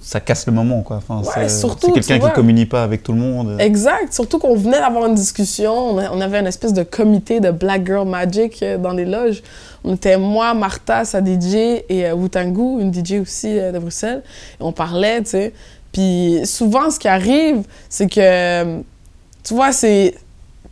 [0.00, 0.96] ça casse le moment, quoi.
[0.96, 2.30] Enfin, Ouais, c'est- c'est quelqu'un qui vois.
[2.30, 3.56] communie pas avec tout le monde.
[3.60, 4.12] Exact.
[4.12, 5.72] Surtout qu'on venait d'avoir une discussion.
[5.72, 9.04] On, a- on avait une espèce de comité de Black Girl Magic euh, dans les
[9.04, 9.42] loges.
[9.84, 11.54] On était moi, Martha, sa DJ,
[11.88, 14.22] et euh, Wutangu, une DJ aussi euh, de Bruxelles.
[14.58, 15.52] Et on parlait, tu sais.
[15.92, 18.78] Puis souvent, ce qui arrive, c'est que, euh,
[19.44, 20.14] tu vois, c'est.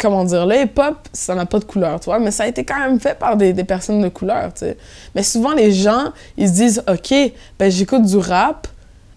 [0.01, 2.65] Comment dire, le hip-hop, ça n'a pas de couleur, tu vois, mais ça a été
[2.65, 4.77] quand même fait par des, des personnes de couleur, tu sais.
[5.17, 7.13] Mais souvent, les gens, ils se disent, OK,
[7.59, 8.69] ben j'écoute du rap,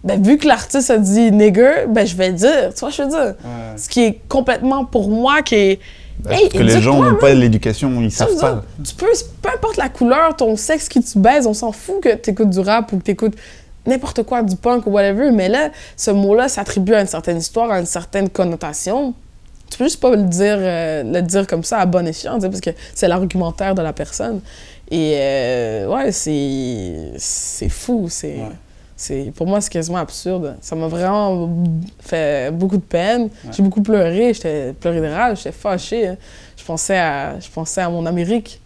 [0.04, 3.02] ben vu que l'artiste a dit nigger, ben je vais le dire, tu vois, je
[3.02, 3.34] veux dire?
[3.76, 5.80] Ce qui est complètement pour moi qui est.
[6.28, 8.64] Hey, que les gens n'ont pas l'éducation, ils savent dire, pas.
[8.84, 9.06] Tu peux,
[9.40, 12.50] peu importe la couleur, ton sexe qui tu baises, on s'en fout que tu écoutes
[12.50, 13.34] du rap ou que tu écoutes
[13.86, 17.70] n'importe quoi, du punk ou whatever, mais là, ce mot-là s'attribue à une certaine histoire,
[17.70, 19.14] à une certaine connotation.
[19.70, 22.60] Tu peux juste pas le dire, euh, le dire comme ça à bon escient, parce
[22.60, 24.40] que c'est l'argumentaire de la personne.
[24.90, 28.36] Et euh, ouais, c'est c'est fou, c'est...
[28.36, 28.50] Ouais.
[29.02, 30.54] C'est, pour moi, c'est quasiment absurde.
[30.60, 31.48] Ça m'a vraiment
[31.98, 33.30] fait beaucoup de peine.
[33.50, 36.06] J'ai beaucoup pleuré, j'étais pleuré de rage, j'étais fâchée.
[36.06, 36.16] hein.
[36.56, 38.60] Je pensais à, je pensais à mon Amérique.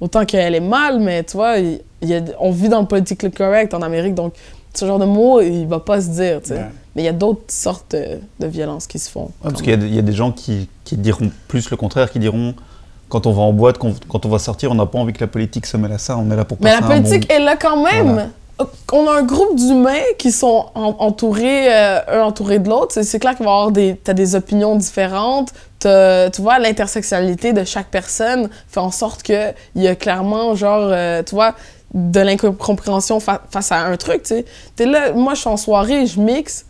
[0.00, 2.86] Autant qu'elle est mal, mais tu vois, il, il y a- on vit dans le
[2.86, 4.32] politically correct en Amérique, donc
[4.72, 6.54] ce genre de mot, il va pas se dire, tu sais.
[6.54, 6.66] Ouais.
[6.96, 9.24] Mais il y a d'autres sortes de, de violences qui se font.
[9.44, 11.70] Ouais, parce qu'il y, a des- il y a des gens qui, qui diront plus
[11.70, 12.54] le contraire, qui diront
[13.10, 15.20] quand on va en boîte, quand, quand on va sortir, on n'a pas envie que
[15.20, 17.02] la politique se mêle à ça, on est là pour Mais passer la un bon-
[17.08, 18.06] politique est là quand même.
[18.06, 18.28] Voilà.
[18.92, 22.92] On a un groupe d'humains qui sont en- entourés, euh, un entouré de l'autre.
[23.02, 25.52] C'est- clair qu'il va y avoir des, des opinions différentes.
[25.80, 25.88] Tu
[26.42, 31.34] vois, l'intersectionnalité de chaque personne fait en sorte qu'il y a clairement, genre, euh, tu
[31.34, 31.54] vois,
[31.94, 34.44] de l'incompréhension fa- face à un truc, tu sais.
[34.76, 36.66] T'es là, moi, je suis en soirée, je mixe.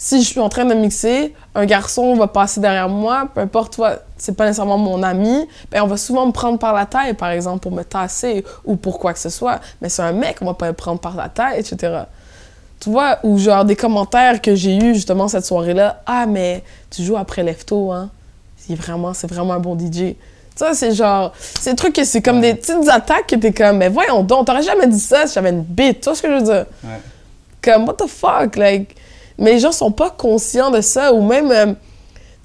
[0.00, 3.74] Si je suis en train de mixer, un garçon va passer derrière moi, peu importe,
[3.74, 7.14] toi, c'est pas nécessairement mon ami, ben on va souvent me prendre par la taille,
[7.14, 9.60] par exemple, pour me tasser ou pour quoi que ce soit.
[9.82, 12.02] Mais c'est un mec, on va pas le prendre par la taille, etc.
[12.78, 16.00] Tu vois, ou genre des commentaires que j'ai eu justement cette soirée-là.
[16.06, 18.08] Ah, mais tu joues après Lefto, hein?
[18.56, 20.14] C'est vraiment, c'est vraiment un bon DJ.
[20.54, 23.78] Ça, c'est genre, c'est des trucs que c'est comme des petites attaques que t'es comme,
[23.78, 26.28] mais voyons donc, t'aurais jamais dit ça si j'avais une bite, tu vois ce que
[26.28, 26.66] je veux dire?
[26.84, 27.00] Ouais.
[27.60, 28.94] Comme, what the fuck, like,
[29.38, 31.72] Mais les gens sont pas conscients de ça, ou même, euh,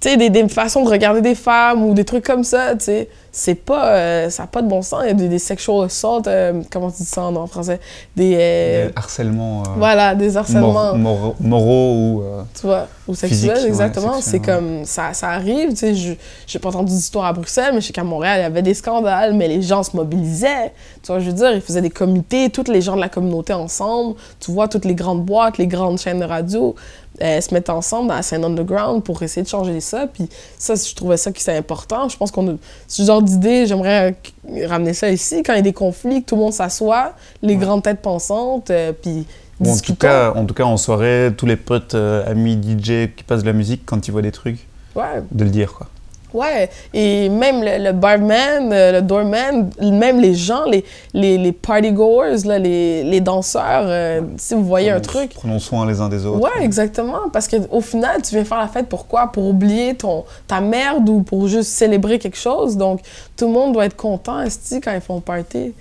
[0.04, 2.86] tu sais, des, des façons de regarder des femmes ou des trucs comme ça, tu
[2.86, 3.10] sais.
[3.36, 3.88] C'est pas.
[3.96, 5.00] euh, ça n'a pas de bon sens.
[5.04, 7.80] Il y a des, des sexual assault, euh, comment tu dis ça en, en français?
[8.16, 8.36] Des.
[8.40, 10.72] euh, Des harcèlements euh, voilà, des harcèlements.
[10.72, 12.22] mor- mor- moraux ou.
[12.22, 14.22] euh, tu vois, ou Physique, sexuel, ouais, exactement.
[14.22, 16.14] c'est comme, ça, ça arrive, tu sais, je-
[16.46, 18.76] j'ai pas entendu d'histoire à Bruxelles, mais je sais qu'à Montréal, il y avait des
[18.76, 20.72] scandales, mais les gens se mobilisaient.
[21.02, 23.54] Tu vois, je veux dire, ils faisaient des comités, tous les gens de la communauté
[23.54, 26.76] ensemble, tu vois, toutes les grandes boîtes, les grandes chaînes de radio,
[27.22, 30.76] euh, se mettent ensemble dans la scène underground pour essayer de changer ça, puis ça,
[30.76, 32.10] je trouvais ça que c'est important.
[32.10, 32.54] Je pense qu'on a
[32.88, 34.16] ce genre d'idée, j'aimerais
[34.50, 37.14] euh, ramener ça ici, quand il y a des conflits, que tout le monde s'assoit,
[37.42, 39.26] les grandes têtes pensantes, euh, puis
[39.60, 43.14] ou en tout, cas, en tout cas, en soirée, tous les potes, euh, amis DJ
[43.16, 45.88] qui passent de la musique, quand ils voient des trucs, Ouais, de le dire, quoi.
[46.34, 51.52] Ouais, et même le, le barman, euh, le doorman, même les gens, les, les, les
[51.52, 55.34] partygoers, là, les, les danseurs, euh, si vous voyez un truc.
[55.36, 56.40] Prenons soin les uns des autres.
[56.42, 57.30] Ouais, exactement.
[57.32, 59.32] Parce qu'au final, tu viens faire la fête pourquoi?
[59.32, 62.78] Pour oublier ton, ta merde ou pour juste célébrer quelque chose?
[62.78, 63.02] Donc,
[63.38, 65.74] tout le monde doit être content, esti, quand ils font party.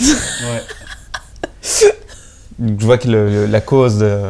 [0.00, 0.62] Ouais.
[2.58, 4.20] Je vois que le- le- la cause, de,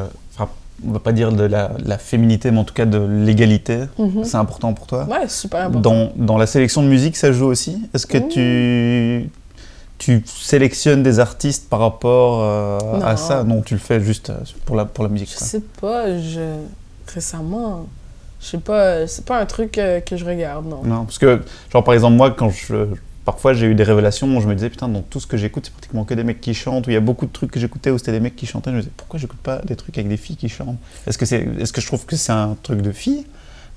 [0.87, 4.25] on va pas dire de la, la féminité, mais en tout cas de l'égalité, Mhm.
[4.25, 5.05] c'est important pour toi.
[5.11, 5.81] Ouais, super important.
[5.81, 7.81] Dans, dans la sélection de musique, ça joue aussi?
[7.95, 9.31] Est-ce que tu,
[9.99, 13.45] tu sélectionnes des artistes par rapport euh, à ça?
[13.45, 15.31] Non, tu le fais juste euh, pour la, pour la musique.
[15.33, 15.47] Je quoi.
[15.47, 16.41] sais pas, je...
[17.13, 17.87] récemment,
[18.41, 20.81] je sais pas, c'est pas un truc euh, que je regarde, non.
[20.85, 21.41] Non, parce que,
[21.73, 22.87] genre, par exemple, moi, quand je.
[23.31, 25.67] Parfois, j'ai eu des révélations où je me disais, putain, dans tout ce que j'écoute,
[25.67, 27.61] c'est pratiquement que des mecs qui chantent, où il y a beaucoup de trucs que
[27.61, 28.71] j'écoutais où c'était des mecs qui chantaient.
[28.71, 30.79] Je me disais, pourquoi j'écoute pas des trucs avec des filles qui chantent?
[31.07, 33.25] Est-ce que, c'est, est-ce que je trouve que c'est un truc de filles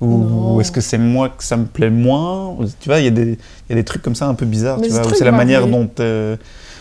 [0.00, 2.56] ou, ou est-ce que c'est moi que ça me plaît moins?
[2.80, 3.38] Tu vois, il y, a des-
[3.68, 5.14] il y a des trucs comme ça un peu bizarres, Mais tu c'est vois, où
[5.14, 5.88] c'est la manière dont.
[6.00, 6.36] euh,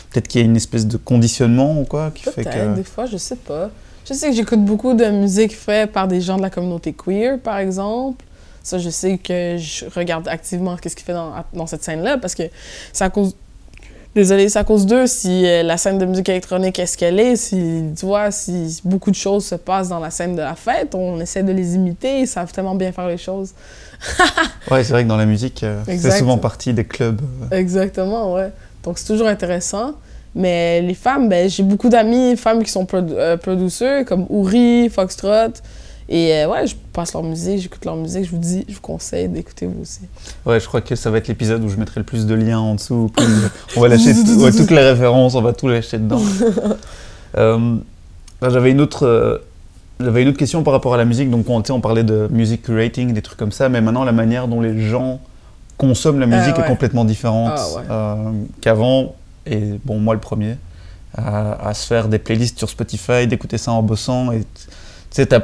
[0.10, 2.76] peut-être qu'il y a une espèce de conditionnement ou quoi qui fait que.
[2.76, 3.70] des fois, je sais pas.
[4.10, 7.38] Je sais que j'écoute beaucoup de musique faite par des gens de la communauté queer,
[7.40, 8.26] par exemple.
[8.64, 12.34] Ça, je sais que je regarde activement qu'est-ce qu'il fait dans, dans cette scène-là, parce
[12.34, 12.44] que
[12.94, 13.36] c'est à cause...
[14.16, 17.20] Désolée, c'est à cause d'eux si euh, la scène de musique électronique est ce qu'elle
[17.20, 20.54] est, si, tu vois, si beaucoup de choses se passent dans la scène de la
[20.54, 23.52] fête, on essaie de les imiter, ils savent tellement bien faire les choses.
[24.72, 26.20] Ouais, c'est vrai que dans la musique, euh, c'est Exact.
[26.20, 27.22] souvent partie des clubs.
[27.52, 28.52] euh, Exactement, ouais.
[28.84, 29.94] Donc, c'est toujours intéressant.
[30.36, 35.54] Mais les femmes, ben, j'ai beaucoup d'amis femmes qui sont euh, producers, comme Uri, Foxtrot.
[36.10, 38.26] Et euh, ouais, je passe leur musique, j'écoute leur musique.
[38.26, 40.02] Je vous dis, je vous conseille d'écouter vous aussi.
[40.46, 42.60] Ouais, je crois que ça va être l'épisode où je mettrai le plus de liens
[42.60, 43.12] en dessous.
[43.78, 46.22] On va lâcher ouais, toutes les références, on va tout lâcher dedans.
[47.36, 47.78] Euh,
[48.42, 49.08] J'avais une autre.
[49.08, 49.40] euh,
[50.00, 51.30] J'avais une autre question par rapport à la musique.
[51.32, 54.48] Donc, on, on parlait de music curating, des trucs comme ça, mais maintenant, la manière
[54.48, 55.20] dont les gens
[55.78, 56.66] consomment la musique Ah, ouais.
[56.66, 57.54] est complètement différente
[57.90, 58.34] Ah, ouais.
[58.62, 59.16] qu'avant.
[59.48, 60.58] Et bon, moi, le premier,
[61.18, 64.32] à, à se faire des playlists sur Spotify, d'écouter ça en bossant.
[64.32, 64.46] Et tu
[65.10, 65.40] sais, t'as-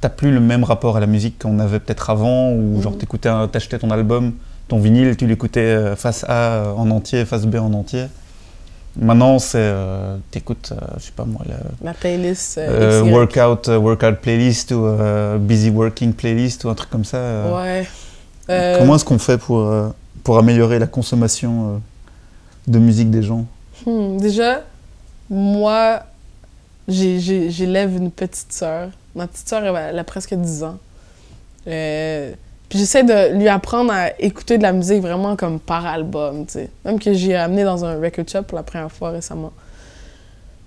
[0.00, 2.98] t'as plus le même rapport à la musique qu'on avait peut-être avant, où genre Mhm.
[2.98, 4.32] t'écoutais t'achetais ton album,
[4.68, 8.06] ton vinyle, tu l'écoutais euh, face A euh, en entier, face B en entier.
[9.00, 14.16] Maintenant, c'est euh, t'écoutes, euh, je sais pas moi, la La playlist euh, workout, workout
[14.16, 14.86] playlist ou
[15.38, 17.18] busy working playlist ou un truc comme ça.
[17.54, 17.86] Ouais.
[18.78, 19.70] Comment est-ce qu'on fait pour,
[20.24, 21.80] pour améliorer la consommation
[22.66, 23.44] de musique des gens?
[23.86, 24.62] Hmm, déjà,
[25.30, 26.00] moi,
[26.88, 28.88] j'ai- j'ai- j'élève une petite sœur.
[29.18, 30.76] Ma petite sœur, elle, a- presque 10 ans.
[31.66, 32.32] Euh,
[32.68, 36.52] puis j'essaie de lui apprendre à écouter de la musique vraiment comme par album, tu
[36.54, 36.70] sais.
[36.84, 39.52] Même que j'ai amené dans un record shop pour la première fois récemment.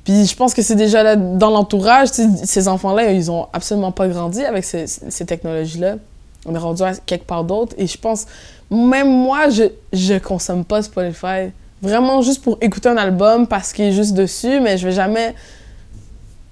[0.03, 4.07] Puis je pense que c'est déjà là dans l'entourage, ces enfants-là, ils ont absolument pas
[4.07, 5.95] grandi avec ces, ces technologies-là.
[6.45, 7.75] On est rendu à quelque part d'autre.
[7.77, 8.25] Et je pense,
[8.71, 11.51] même moi, je, je consomme pas Spotify.
[11.83, 15.35] Vraiment juste pour écouter un album parce qu'il est juste dessus, mais je vais jamais,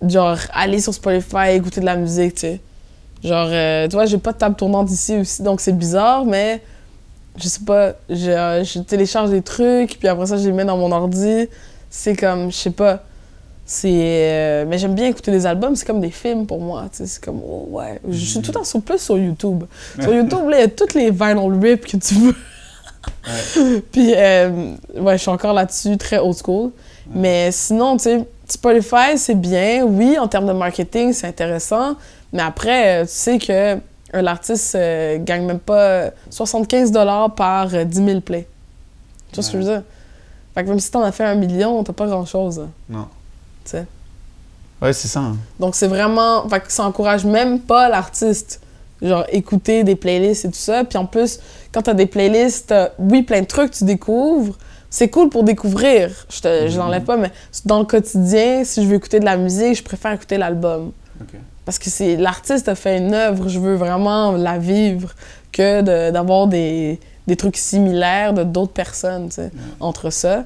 [0.07, 2.61] genre, aller sur Spotify, écouter de la musique, tu sais.
[3.23, 6.61] Genre, euh, tu vois, j'ai pas de table tournante ici aussi, donc c'est bizarre, mais
[7.35, 10.65] je sais pas, je, euh, je télécharge des trucs, puis après ça, je les mets
[10.65, 11.47] dans mon ordi.
[11.89, 13.03] C'est comme, je sais pas.
[13.65, 13.89] C'est.
[13.91, 17.05] euh, mais j'aime bien écouter des albums, c'est comme des films pour moi, tu sais.
[17.05, 17.99] C'est comme, oh, ouais.
[18.09, 19.63] Je suis tout le temps sur, plus sur YouTube.
[19.99, 22.35] Sur YouTube, là, il y a toutes les vinyl rips que tu veux.
[23.91, 26.71] Puis, euh, ouais, je suis encore là-dessus, très old school.
[27.13, 29.83] Mais sinon, tu sais, Spotify, c'est bien.
[29.85, 31.95] Oui, en termes de marketing, c'est intéressant.
[32.33, 33.77] Mais après, euh, tu sais que
[34.11, 36.91] un artiste euh, gagne même pas 75
[37.35, 38.47] par euh, 10 000 plays.
[39.31, 39.83] Tu vois ce que je veux dire?
[40.55, 42.59] Fait que même si t'en as fait un million, t'as pas grand-chose.
[42.59, 43.07] hein, Non.
[43.65, 43.85] Tu sais?
[44.81, 45.19] Ouais, c'est ça.
[45.19, 45.37] hein.
[45.59, 46.47] Donc, c'est vraiment.
[46.49, 48.61] Fait que ça encourage même pas l'artiste.
[49.01, 50.83] Genre, écouter des playlists et tout ça.
[50.83, 51.39] Puis en plus,
[51.71, 54.57] quand t'as des playlists, oui, plein de trucs que tu découvres.
[54.89, 56.09] C'est cool pour découvrir.
[56.29, 57.31] Je, te, je l'enlève pas, mais
[57.65, 60.91] dans le quotidien, si je veux écouter de la musique, je préfère écouter l'album.
[61.65, 65.13] Parce que c'est l'artiste a fait une œuvre, je veux vraiment la vivre
[65.51, 69.29] que de- d'avoir des, des trucs similaires de d'autres personnes,
[69.79, 70.45] entre ça.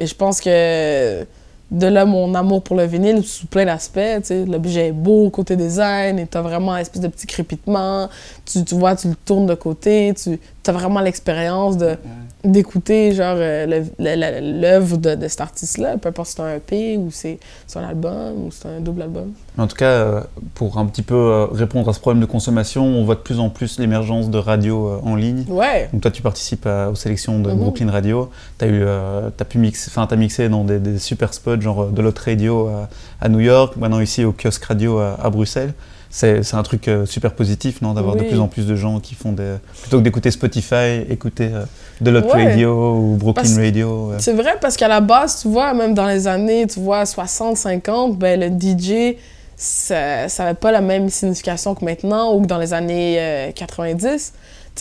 [0.00, 1.24] Et je pense que
[1.70, 5.30] de là, mon amour pour le vinyle, sous plein d'aspects, tu sais, l'objet est beau
[5.30, 8.08] côté design, et t'as vraiment un espèce de petit crépitement,
[8.44, 11.96] tu, tu vois, tu le tournes de côté, tu as vraiment l'expérience de
[12.44, 17.10] d'écouter genre euh, l'œuvre de, de cet artiste-là, peu importe si c'est un EP ou
[17.10, 17.38] c'est
[17.76, 19.32] un album ou c'est un double album.
[19.58, 20.20] En tout cas, euh,
[20.54, 23.40] pour un petit peu euh, répondre à ce problème de consommation, on voit de plus
[23.40, 25.44] en plus l'émergence de radios en ligne.
[25.48, 27.58] Ouais, Donc toi, tu participes à- aux sélections de Mhm.
[27.58, 28.30] Brooklyn Radio.
[28.58, 32.88] Tu as, pu mixer, mixé dans des, des super spots, genre de l'autre radio à,
[33.20, 35.74] à New York, maintenant ici au kiosque radio à, à Bruxelles.
[36.12, 39.14] C'est un truc euh, super positif, non D'avoir de plus en plus de gens qui
[39.14, 39.54] font des...
[39.82, 41.64] Plutôt que d'écouter Spotify, écouter euh,
[42.00, 42.46] de Ouais.
[42.48, 44.12] radio ou Brooklyn Parce- Radio.
[44.18, 47.56] c'est vrai parce qu'à la base, tu vois, même dans les années, tu vois, 60,
[47.56, 49.16] 50, ben le DJ,
[49.56, 54.32] ça n'avait pas la même signification que maintenant ou que dans les années euh, 90.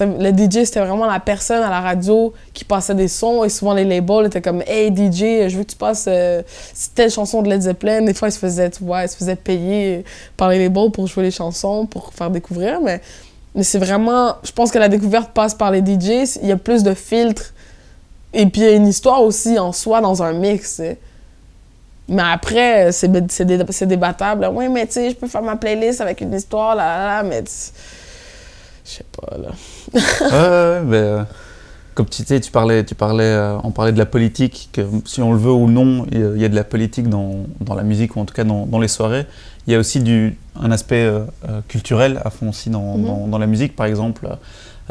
[0.06, 3.74] Le DJ, c'était vraiment la personne à la radio qui passait des sons et souvent
[3.74, 6.42] les labels étaient comme Hey DJ, je veux que tu passes euh,
[6.96, 8.02] telle chanson de Led Zeppelin.
[8.02, 10.04] Des fois, ils se faisaient, tu vois, ils se faisaient payer
[10.38, 12.82] par les labels pour jouer les chansons, pour faire découvrir.
[12.82, 13.02] Mais,
[13.56, 16.40] mais c'est vraiment, je pense que la découverte passe par les DJs.
[16.42, 17.54] Il y a plus de filtres
[18.34, 20.80] et puis, il y a une histoire aussi en soi dans un mix.
[22.08, 24.50] Mais après, c'est c'est dé- c'est débattable.
[24.54, 27.24] Oui, mais tu sais, je peux faire ma playlist avec une histoire, là, là, là,
[27.24, 27.52] mais tu-
[28.86, 29.50] je sais pas, là.
[29.94, 31.24] Ouais, mais, euh,
[31.96, 35.22] comme tu sais, tu parlais, tu parlais, euh, on parlait de la politique, que si
[35.22, 38.16] on le veut ou non, il y a- de la politique dans, dans la musique
[38.16, 39.26] ou en tout cas dans, dans les soirées.
[39.68, 41.26] Il y a aussi du, un aspect euh,
[41.68, 43.06] culturel à fond aussi dans, Mhm.
[43.06, 43.76] dans, dans la musique.
[43.76, 44.28] Par exemple,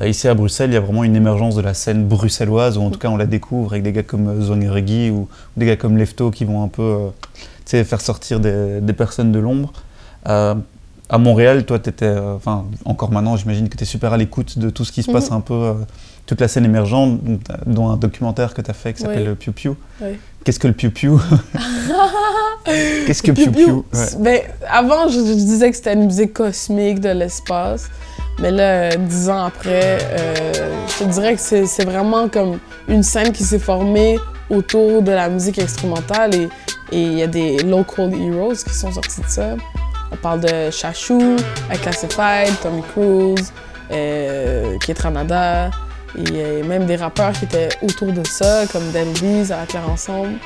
[0.04, 2.90] ici à Bruxelles, il y a vraiment une émergence de la scène bruxelloise, ou en
[2.90, 5.26] tout cas on la découvre avec des gars comme Zwangeregi ou
[5.56, 7.10] des gars comme Lefto qui vont un peu
[7.72, 9.72] euh, faire sortir des, des personnes de l'ombre.
[10.28, 10.54] Euh,
[11.08, 14.58] à Montréal, toi, tu étais, enfin, encore maintenant, j'imagine que tu es super à l'écoute
[14.58, 15.36] de tout ce qui se passe Mhm.
[15.36, 15.74] un peu, euh,
[16.26, 19.28] toute la scène émergente, t'as- dont un documentaire que tu as fait qui s'appelle Oui.
[19.28, 19.70] euh, Piu Piu.
[20.02, 20.18] Oui.
[20.44, 21.12] Qu'est-ce que le Piu Piu?
[23.06, 23.82] Qu'est-ce que Piu Piu Piu Piu, Ouais.
[23.92, 24.40] c'est- ben,
[24.70, 27.88] avant, je, je disais que c'était une musique cosmique de l'espace.
[28.40, 33.02] Mais là, euh, dix ans après, euh, je te dirais que c'est vraiment comme une
[33.02, 34.18] scène qui s'est formée
[34.50, 36.34] autour de la musique instrumentale.
[36.92, 39.56] Et il y a des local heroes qui sont sortis de ça.
[40.10, 41.36] On parle de Chachou,
[41.82, 43.52] Classified, Tommy Cruise,
[43.90, 45.70] euh, Kate Ranada.
[46.16, 50.38] Et même des rappeurs qui étaient autour de ça, comme Delvies, à la Claire Ensemble.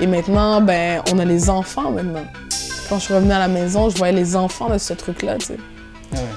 [0.00, 2.24] Et maintenant, ben, on a les enfants maintenant.
[2.88, 5.46] Quand je suis revenue à la maison, je voyais les enfants de ce truc-là, tu
[5.46, 5.56] sais.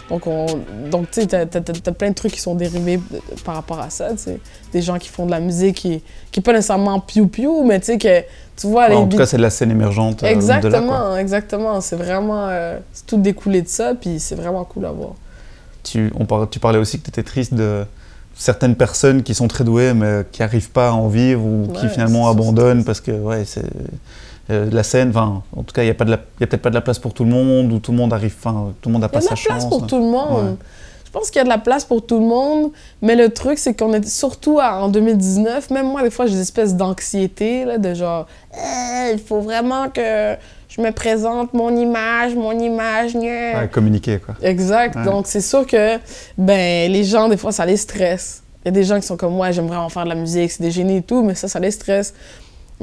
[0.09, 0.45] Donc, on,
[0.91, 2.99] donc tu sais, t'as, t'as- t'as- plein de trucs qui sont dérivés
[3.43, 4.39] par rapport à ça, tu sais.
[4.71, 7.87] Des gens qui font de la musique qui, qui est pas nécessairement piou-piou, mais tu
[7.87, 8.21] sais, que
[8.55, 8.83] tu vois...
[8.83, 10.31] Ouais, les en tout cas, c'est de la scène émergente euh, de là.
[10.31, 11.21] Exactement, quoi.
[11.21, 11.81] exactement.
[11.81, 12.47] C'est vraiment...
[12.49, 15.13] euh, c'est tout découlé de ça, puis c'est vraiment cool à voir.
[15.83, 17.83] Tu, on tu parlais aussi que tu étais triste de
[18.35, 21.83] certaines personnes qui sont très douées mais qui n'arrivent pas à en vivre ou qui
[21.83, 23.65] Ouais, finalement c'est ça, abandonnent parce que ouais, c'est
[24.49, 26.81] euh, la scène, enfin, en tout cas, il n'y a, pas peut-être pas de la
[26.81, 29.07] place pour tout le monde ou tout le monde arrive, enfin, tout le monde n'a
[29.07, 29.69] Il y pas a de sa la place chance.
[29.69, 30.45] pour tout le monde.
[30.45, 30.55] Ouais.
[31.05, 32.71] Je pense qu'il y a de la place pour tout le monde,
[33.01, 35.69] mais le truc, c'est qu'on est surtout à- en 2019.
[35.69, 38.25] Même moi, des fois, j'ai des espèces d'anxiété, là, de genre,
[38.55, 40.35] Eh, il faut vraiment que
[40.69, 43.59] je me présente mon image, mon image, gna.
[43.61, 44.33] Ouais, communiquer quoi.
[44.41, 44.95] Exact.
[44.95, 45.05] Ouais.
[45.05, 45.97] Donc, c'est sûr que
[46.37, 48.41] ben, les gens, des fois, ça les stresse.
[48.65, 50.51] Il y a des gens qui sont comme moi, j'aime vraiment faire de la musique,
[50.51, 52.13] c'est des génies et tout, mais ça, ça les stresse.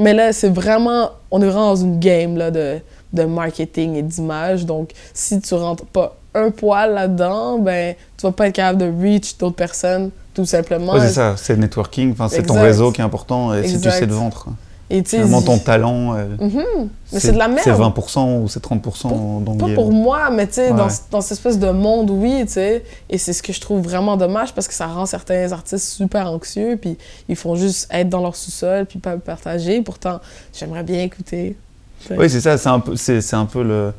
[0.01, 2.79] Mais là, c'est vraiment, on est vraiment dans une game là, de,
[3.13, 4.65] de marketing et d'image.
[4.67, 9.03] Donc, si tu rentres pas un poil là-dedans, ben, tu vas pas être capable de
[9.03, 10.93] reach d'autres personnes, tout simplement.
[10.95, 12.67] Ouais, c'est ça, c'est le networking, enfin, c'est ton Exact.
[12.67, 13.91] réseau qui est important et si tu Exact.
[13.99, 14.47] sais te vendre.
[14.93, 16.89] Et Finalement, ton talent, euh, Mhm.
[17.13, 17.61] Mais c'est de la merde.
[17.63, 20.77] C'est 20% ou c'est 30% dans le Pas pour moi, mais tu sais, Ouais.
[20.77, 22.85] dans, dans cette espèce de monde, oui, tu sais.
[23.09, 26.31] Et c'est ce que je trouve vraiment dommage parce que ça rend certains artistes super
[26.31, 29.81] anxieux, puis ils font juste être dans leur sous-sol, puis pas partager.
[29.83, 30.21] Pourtant,
[30.53, 31.57] j'aimerais bien écouter.
[32.11, 33.93] Oui, c'est ça, c'est un peu, c'est un peu le,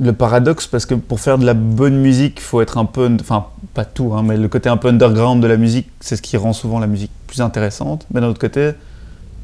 [0.00, 3.10] le paradoxe parce que pour faire de la bonne musique, il faut être un peu,
[3.20, 6.22] enfin pas tout, hein, mais le côté un peu underground de la musique, c'est ce
[6.22, 8.06] qui rend souvent la musique plus intéressante.
[8.10, 8.72] Mais d'un autre côté,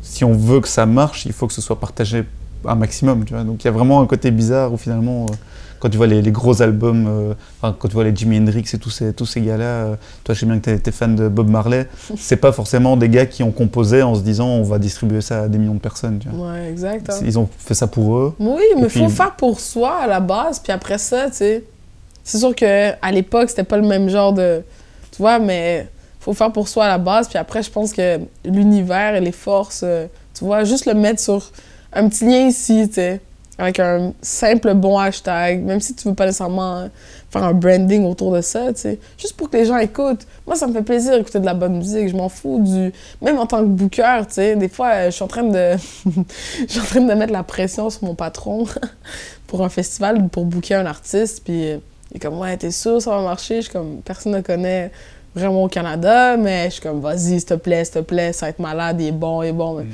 [0.03, 2.25] si on veut que ça marche, il faut que ce soit partagé
[2.65, 3.25] un maximum.
[3.25, 5.35] Donc il y a vraiment un côté bizarre où finalement, euh,
[5.81, 8.65] quand tu vois les, les gros albums, euh, enfin, quand tu vois les Jimi Hendrix
[8.73, 11.15] et tous ces, tous ces gars-là, euh, toi je sais bien que tu es, fan
[11.17, 11.87] de Bob Marley,
[12.19, 15.43] c'est pas forcément des gars qui ont composé en se disant on va distribuer ça
[15.43, 16.53] à des millions de personnes, tu vois.
[16.53, 17.11] Ouais, exact.
[17.11, 17.21] hein.
[17.25, 18.35] Ils ont fait ça pour eux.
[18.39, 21.65] Oui, mais puis- faut faire pour soi à la base, puis après ça, tu sais.
[22.25, 24.63] C'est sûr que à l'époque, c'était pas le même genre de.
[25.13, 28.19] Tu vois, mais faut faire pour soi à la base, puis après, je pense que
[28.45, 31.53] l'univers et les forces, euh, tu vois, juste le mettre sur
[31.93, 33.21] un petit lien ici, tu sais.
[33.59, 36.89] Avec un simple bon hashtag, même si tu veux pas nécessairement
[37.31, 40.27] faire un branding autour de ça, tu sais, juste pour que les gens écoutent.
[40.47, 42.93] Moi, ça me fait plaisir d'écouter de la bonne musique, je m'en fous du...
[43.23, 45.77] Même en tant que booker, tu sais, des fois, je suis en train de...
[46.61, 48.67] je suis en train de mettre la pression sur mon patron
[49.47, 51.63] pour un festival, pour booker un artiste, puis
[52.11, 53.57] il est comme, ouais, t'es sûr ça va marcher?
[53.57, 54.91] Je suis comme, personne ne connaît
[55.35, 58.47] vraiment au Canada, mais je suis comme, vas-y, s'il te plaît, s'il te plaît, ça
[58.47, 59.81] va être malade, il est bon, il est bon.
[59.81, 59.87] Mm.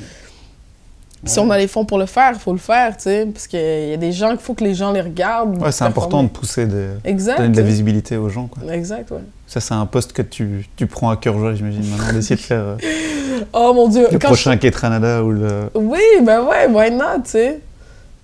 [1.24, 3.46] Si on a les fonds pour le faire, il faut le faire, tu sais, parce
[3.46, 5.62] qu'il y a des gens qu'il faut que les gens les regardent.
[5.62, 7.36] Ouais, c'est important de pousser, de Exact.
[7.38, 8.48] donner de la visibilité aux gens.
[8.48, 8.72] Quoi.
[8.74, 9.20] Exact, ouais.
[9.46, 12.40] Ça, c'est un poste que tu, tu prends à cœur joie, j'imagine, maintenant, d'essayer de
[12.40, 12.76] faire euh,
[13.52, 14.08] Oh mon Dieu.
[14.10, 15.48] le quand prochain Ketranada ou le.
[15.74, 17.60] je- Oui, ben ouais, why not, tu sais.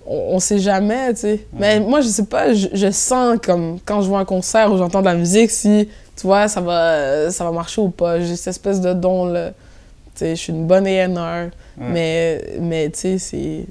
[0.04, 1.46] On, on sait jamais, tu sais.
[1.52, 4.76] Mais moi, je sais pas, je, je sens comme quand je vois un concert ou
[4.78, 8.18] j'entends de la musique, si, tu vois, ça va, ça va marcher ou pas.
[8.20, 9.50] J'ai cette espèce de don, là.
[10.20, 13.64] Je suis une bonne A&R, mais, mais tu sais, c'est...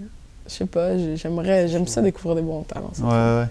[0.48, 2.92] Je sais pas, j'ai- j'aimerais, j'aime ça découvrir des bons talents.
[3.02, 3.48] Ouais, ouais.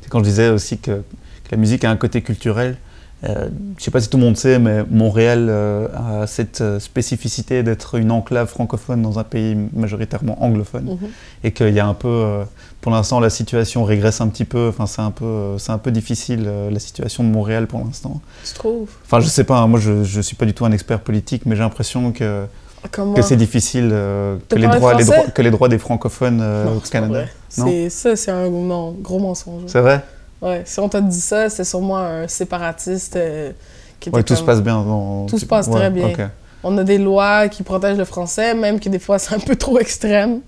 [0.00, 2.76] C'est quand je disais aussi que, que la musique a un côté culturel.
[3.24, 5.88] Euh, je sais pas si tout le monde sait, mais Montréal euh,
[6.22, 10.84] a cette euh, spécificité d'être une enclave francophone dans un pays majoritairement anglophone.
[10.84, 11.08] Mhm.
[11.42, 12.44] Et qu'il y a un peu, euh,
[12.80, 14.68] pour l'instant, la situation régresse un petit peu.
[14.68, 18.20] Enfin, c'est un peu, c'est un peu difficile la situation de Montréal pour l'instant.
[18.46, 18.88] Tu trouves?
[19.04, 19.58] Enfin, je sais pas.
[19.58, 22.44] hein, moi, je, je suis pas du tout un expert politique, mais j'ai l'impression que,
[22.92, 23.14] Comment?
[23.14, 25.20] que c'est difficile que, les droits, les français?
[25.22, 27.12] droits- que les droits des francophones Non, au c'est pas Canada.
[27.22, 27.28] vrai.
[27.58, 27.64] Non?
[27.66, 29.62] C'est ça, c'est un non, gros mensonge.
[29.66, 30.04] C'est vrai?
[30.40, 33.52] Ouais, si on t'a dit ça, c'est sûrement un séparatiste euh,
[33.98, 34.82] qui était Ouais, tout se passe bien.
[34.82, 35.26] Dans...
[35.26, 36.30] Tout se passe très bien.
[36.64, 39.56] On a des lois qui protègent le français, même que des fois c'est un peu
[39.56, 40.40] trop extrême.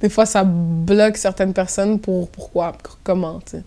[0.00, 3.62] Des fois ça bloque certaines personnes pour pourquoi, pour comment, tu sais.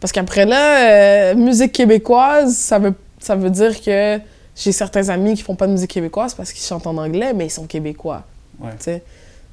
[0.00, 4.18] Parce qu'après là, euh, musique québécoise, ça veut, ça veut dire que
[4.56, 7.46] j'ai certains amis qui font pas de musique québécoise parce qu'ils chantent en anglais, mais
[7.46, 8.24] ils sont québécois.
[8.60, 8.70] Ouais.
[8.78, 9.02] tu sais.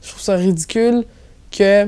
[0.01, 1.05] Je trouve ça ridicule
[1.51, 1.87] que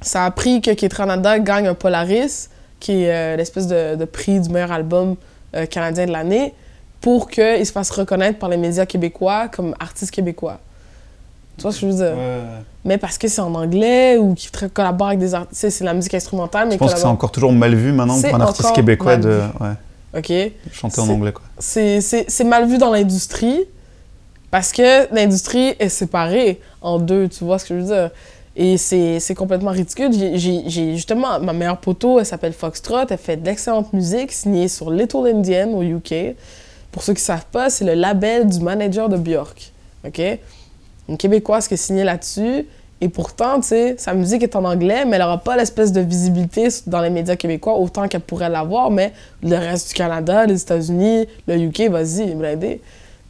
[0.00, 2.50] ça a pris que Ketranada gagne un Polaris,
[2.84, 5.16] qui est euh, l'espèce de, de prix du meilleur album
[5.56, 6.52] euh, canadien de l'année,
[7.00, 10.58] pour qu'il se fasse reconnaître par les médias québécois comme artiste québécois.
[11.56, 12.14] Tu vois ce que je veux dire?
[12.84, 15.86] Mais parce que c'est en anglais ou qu'il tra- collabore avec des artistes, c'est de
[15.86, 18.40] la musique instrumentale, mais Je pense que c'est encore toujours mal vu maintenant pour un
[18.42, 21.32] artiste québécois de, ouais, de chanter en anglais.
[21.58, 23.60] C'est mal vu dans l'industrie
[24.50, 28.10] parce que l'industrie est séparée en deux, tu vois ce que je veux dire?
[28.56, 30.10] Et c'est complètement ridicule.
[30.12, 34.90] J'ai- justement, ma meilleure poteau, elle s'appelle Foxtrot, elle fait de l'excellente musique signée sur
[34.90, 36.36] Little Indian au UK.
[36.92, 39.72] Pour ceux qui ne savent pas, c'est le label du manager de Björk.
[40.06, 40.20] OK?
[41.08, 42.66] Une Québécoise qui est signée là-dessus.
[43.00, 46.00] Et pourtant, tu sais, sa musique est en anglais, mais elle n'aura pas l'espèce de
[46.00, 48.90] visibilité dans les médias québécois autant qu'elle pourrait l'avoir.
[48.92, 52.80] Mais le reste du Canada, les États-Unis, le UK, vas-y, blindé.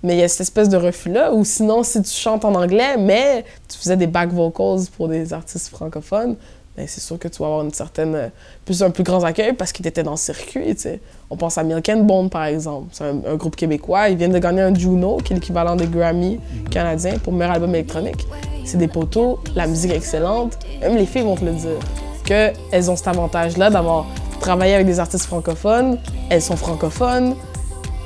[0.05, 1.32] Mais il y a cette espèce de refus-là.
[1.32, 5.32] Ou sinon, si tu chantes en anglais, mais tu faisais des back vocals pour des
[5.32, 6.36] artistes francophones,
[6.76, 8.28] ben c'est sûr que tu vas avoir une certaine, euh,
[8.66, 11.00] plus, un plus grand accueil parce qu'ils étaient dans le circuit, tu sais.
[11.30, 12.88] On pense à Milk and Bone, par exemple.
[12.92, 14.11] C'est un, groupe québécois.
[14.11, 16.38] Ils viennent de gagner un Juno, qui est l'équivalent des Grammy
[16.70, 18.26] canadiens, pour meilleur album électronique.
[18.66, 20.59] C'est des poteaux, la musique excellente.
[20.80, 21.78] Même les filles vont te le dire.
[22.26, 24.07] Qu'elles ont cet avantage-là d'avoir
[24.40, 25.98] travaillé avec des artistes francophones.
[26.28, 27.36] Elles sont francophones.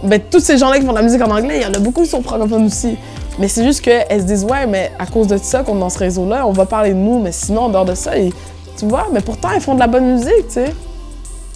[0.03, 1.79] Ben, tous ces gens-là qui font de la musique en anglais, il y en a
[1.81, 2.97] beaucoup qui sont francophones aussi.
[3.39, 5.91] Mais c'est juste qu'elles se disent, ouais, mais à cause de ça qu'on est dans
[5.91, 8.33] ce réseau-là, on va parler de nous, mais sinon, en dehors de ça, ils-
[8.77, 10.75] tu vois, mais pourtant, ils font de la bonne musique, tu sais.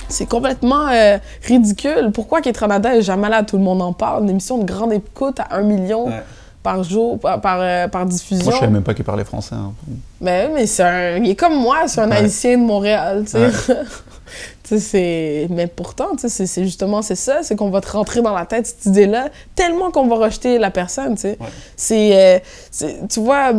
[0.08, 2.10] C'est complètement euh, ridicule.
[2.12, 4.24] Pourquoi Ketranada est jamais là, tout le monde en parle?
[4.24, 6.08] Une émission de grande écoute à un million.
[6.62, 8.44] Par jour, par, par, euh, par diffusion.
[8.44, 9.54] Moi, je savais même pas qu'il parlait français.
[9.54, 9.72] hein.
[10.20, 11.16] Ben oui, mais c'est un...
[11.18, 12.16] il est comme moi, c'est un Ouais.
[12.18, 13.38] haïtien de Montréal, tu sais.
[13.72, 13.78] Ouais.
[14.64, 15.48] C'est...
[15.50, 18.32] Mais pourtant, tu sais, c'est- c'est justement c'est ça, c'est qu'on va te rentrer dans
[18.34, 21.36] la tête cette idée-là, tellement qu'on va rejeter la personne, tu sais.
[21.38, 21.46] Ouais.
[21.76, 22.38] C'est, euh,
[22.70, 23.52] c'est- Tu vois,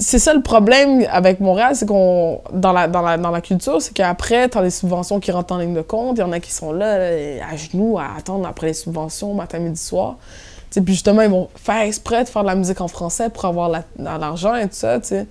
[0.00, 2.40] c'est ça le problème avec Montréal, c'est qu'on...
[2.52, 5.58] Dans la, dans la, dans la culture, c'est qu'après, t'as les subventions qui rentrent en
[5.58, 6.94] ligne de compte, il y en a qui sont là,
[7.48, 10.16] à genoux, à attendre après les subventions, matin, midi, soir.
[10.80, 13.68] Puis justement, ils vont faire exprès de faire de la musique en français pour avoir
[13.68, 15.26] la- l'argent et tout ça, tu sais.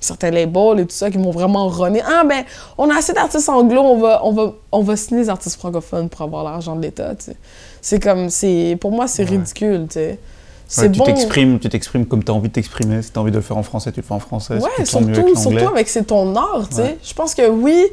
[0.00, 2.02] Certains labels et tout ça qui vont vraiment runner.
[2.06, 2.44] Ah, ben,
[2.76, 6.08] on a assez d'artistes anglo, on va, on, va, on va signer des artistes francophones
[6.10, 7.36] pour avoir l'argent de l'État, tu sais.
[7.80, 8.76] C'est comme, c'est...
[8.80, 9.30] Pour moi, c'est Ouais.
[9.30, 10.08] ridicule, tu sais.
[10.10, 10.18] Ouais,
[10.66, 11.04] C'est tu bon...
[11.04, 13.00] t'exprimes, tu t'exprimes comme tu as envie de t'exprimer.
[13.02, 14.54] Si tu as envie de le faire en français, tu le fais en français.
[14.54, 16.82] Ouais, c'est tout le temps mieux surtout, avec surtout c'est ton art, tu sais.
[16.82, 16.98] Ouais.
[17.02, 17.84] Je pense que oui,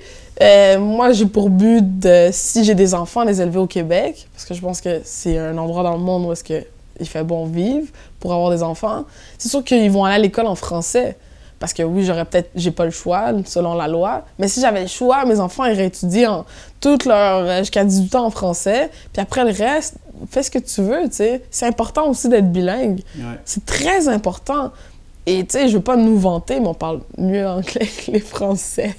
[0.42, 4.46] euh, moi j'ai pour but de, si j'ai des enfants, les élever au Québec, parce
[4.46, 6.64] que je pense que c'est un endroit dans le monde où est-ce que
[7.02, 7.88] il fait bon vivre
[8.20, 9.06] pour avoir des enfants.
[9.38, 11.18] C'est sûr qu'ils vont aller à l'école en français.
[11.60, 14.26] Parce que oui, j'aurais peut-être, j'ai pas le choix selon la loi.
[14.40, 16.44] Mais si j'avais le choix, mes enfants iraient étudier en,
[16.80, 18.90] toute leur, jusqu'à 18 ans en français.
[19.14, 19.98] Puis après le reste,
[20.30, 21.44] fais ce que tu veux, tu sais.
[21.52, 23.02] C'est important aussi d'être bilingue.
[23.16, 23.38] Ouais.
[23.46, 24.72] C'est très important.
[25.28, 28.20] Et tu sais, je veux pas nous vanter, mais on parle mieux anglais que les
[28.20, 28.96] Français.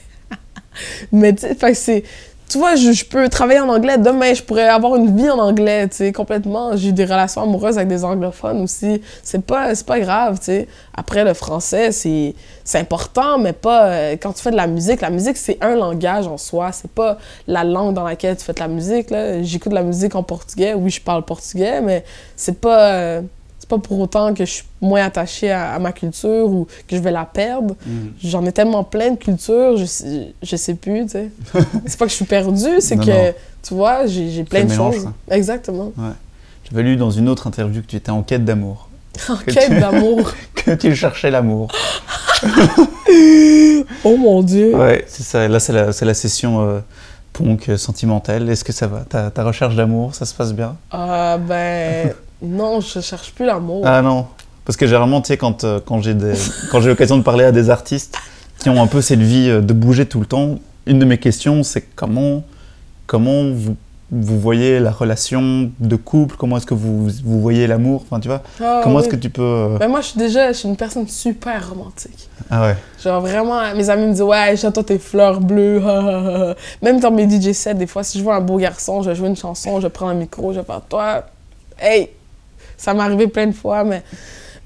[1.13, 2.05] mais tu sais, c'est.
[2.53, 5.89] Tu vois, je, peux travailler en anglais demain, je pourrais avoir une vie en anglais,
[5.89, 6.77] tu sais, complètement.
[6.77, 9.01] J'ai des relations amoureuses avec des anglophones aussi.
[9.23, 10.69] C'est pas, pas grave, tu sais.
[10.93, 13.87] Après, le français, c'est, c'est important, mais pas.
[13.87, 16.73] euh, quand tu fais de la musique, la musique, c'est un langage en soi.
[16.73, 19.43] C'est pas la langue dans laquelle tu fais de la musique, là.
[19.43, 20.75] J'écoute de la musique en portugais.
[20.75, 22.05] Oui, je parle portugais, mais
[22.37, 22.93] c'est pas.
[22.93, 23.23] euh,
[23.63, 26.97] c'est pas pour autant que je suis moins attachée à, à ma culture ou que
[26.97, 27.77] je vais la perdre.
[28.21, 29.85] J'en ai tellement plein de cultures, je,
[30.43, 31.31] je sais plus, tu sais.
[31.87, 33.33] c'est pas que je suis perdue, c'est que, non.
[33.63, 35.09] tu vois, j'ai j'ai plein le de mélange, choses.
[35.31, 35.93] Exactement.
[36.69, 38.89] J'avais lu dans une autre interview que tu étais en quête d'amour.
[39.29, 40.33] En Que quête tu- d'amour.
[40.57, 41.69] Que tu cherchais l'amour.
[44.05, 44.75] Oh mon Dieu.
[44.77, 45.47] Ouais, c'est ça.
[45.49, 46.81] Là, c'est la, c'est la session euh,
[47.33, 48.49] punk euh, sentimentale.
[48.49, 49.01] Est-ce que ça va?
[49.09, 50.77] Ta, ta recherche d'amour, ça se passe bien?
[50.91, 53.83] Ah, ben, non, je cherche plus l'amour.
[53.87, 54.27] Ah non.
[54.65, 56.35] Parce que généralement, tu sais, quand, euh, quand j'ai des-
[56.71, 58.19] quand j'ai l'occasion de parler à des artistes
[58.59, 61.19] qui ont un peu cette vie euh, de bouger tout le temps, une de mes
[61.19, 62.43] questions, c'est comment,
[63.07, 63.77] comment vous,
[64.13, 66.37] vous voyez la relation de couple?
[66.39, 68.03] Comment est-ce que vous, vous voyez l'amour?
[68.05, 69.03] Enfin, tu vois, Ah, comment oui.
[69.03, 69.43] est-ce que tu peux...
[69.43, 72.29] euh, Ben, moi, je suis déjà, je suis une personne super romantique.
[72.51, 72.77] Ah ouais.
[73.03, 75.81] Genre vraiment, mes amis me disent Ouais, j'attends tes fleurs bleues.
[76.83, 79.29] Même dans mes DJ sets, des fois, si je vois un beau garçon, je jouer
[79.29, 81.25] une chanson, je prends un micro, je faire Toi,
[81.81, 82.11] hey
[82.77, 84.03] Ça m'est arrivé plein de fois, mais,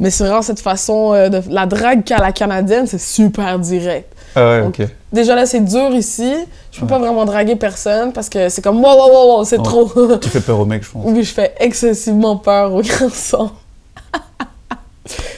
[0.00, 1.42] mais c'est vraiment cette façon euh, de.
[1.50, 4.12] La drague qu'a la canadienne, c'est super direct.
[4.34, 4.82] Ah ouais, ok.
[5.12, 6.34] Déjà là, c'est dur ici.
[6.72, 6.90] Je peux Ouais.
[6.90, 9.64] pas vraiment draguer personne parce que c'est comme Wow, wow, wow, wow, c'est Ouais.
[9.64, 9.90] trop.
[10.20, 11.02] Tu fais peur aux mecs, je pense.
[11.06, 13.50] Oui, je fais excessivement peur aux garçons.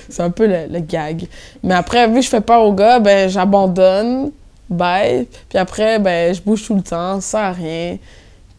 [0.09, 1.27] c'est un peu le, le gag.
[1.63, 4.31] Mais après, vu que je fais peur aux gars, ben j'abandonne.
[4.69, 5.27] Bye.
[5.49, 7.99] Puis après, ben je bouge tout le temps, ça sert à rien.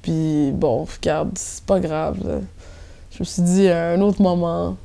[0.01, 2.17] Puis bon, regarde, c'est pas grave.
[2.25, 2.35] là.
[3.19, 4.77] Je me suis dit, à un autre moment.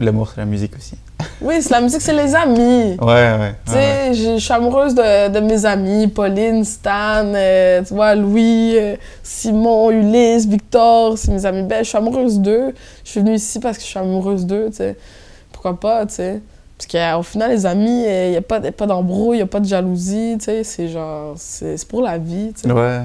[0.00, 0.96] L'amour, c'est la musique aussi.
[1.40, 2.96] Oui, c'est la musique, c'est les amis.
[3.00, 3.54] Ouais, ouais.
[3.66, 4.12] Tu ouais.
[4.12, 8.96] sais, je suis amoureuse de, de mes amis, Pauline, Stan, euh, tu vois, Louis, euh,
[9.22, 11.62] Simon, Ulysse, Victor, c'est mes amis.
[11.62, 12.74] Ben, je suis amoureuse d'eux.
[13.04, 14.96] Je suis venue ici parce que je suis amoureuse d'eux, tu sais.
[15.52, 16.40] Pourquoi pas, tu sais.
[16.76, 19.66] Parce qu'au final, les amis, il n'y a pas, pas d'embrouille, il a pas de
[19.66, 20.64] jalousie, tu sais.
[20.64, 22.72] C'est genre, c'est pour la vie, tu sais.
[22.72, 23.02] Ouais.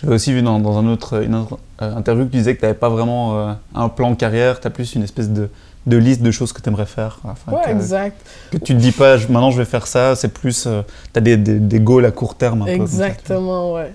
[0.00, 2.60] J'avais aussi vu dans, dans un autre, une autre euh, interview que tu disais que
[2.60, 5.50] tu n'avais pas vraiment euh, un plan de carrière, tu as plus une espèce de,
[5.86, 7.18] de liste de choses que tu aimerais faire.
[7.24, 8.16] Enfin, Ouais, que, exact.
[8.50, 10.62] que tu te dis pas, je- maintenant je vais faire ça, c'est plus.
[10.62, 12.72] tu as des, des, des goals à court terme un peu.
[12.72, 12.80] tu.
[12.80, 13.92] Exactement, ouais.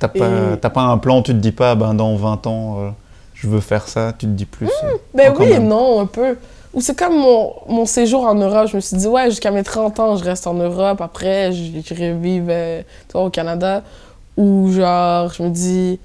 [0.00, 2.76] T'as pas, Et- t'as pas un plan, tu te dis pas, ben, dans 20 ans,
[2.80, 2.90] euh,
[3.34, 4.66] je veux faire ça, tu te dis plus.
[4.66, 6.36] euh, Ben oui et non, un peu.
[6.72, 8.66] Ou c'est comme mon, mon séjour en Europe.
[8.68, 11.00] Je me suis dit, ouais, jusqu'à mes 30 ans, je reste en Europe.
[11.00, 13.82] Après, je- j'irai vivre euh, tu au Canada.
[14.36, 15.98] Ou genre, je me dis,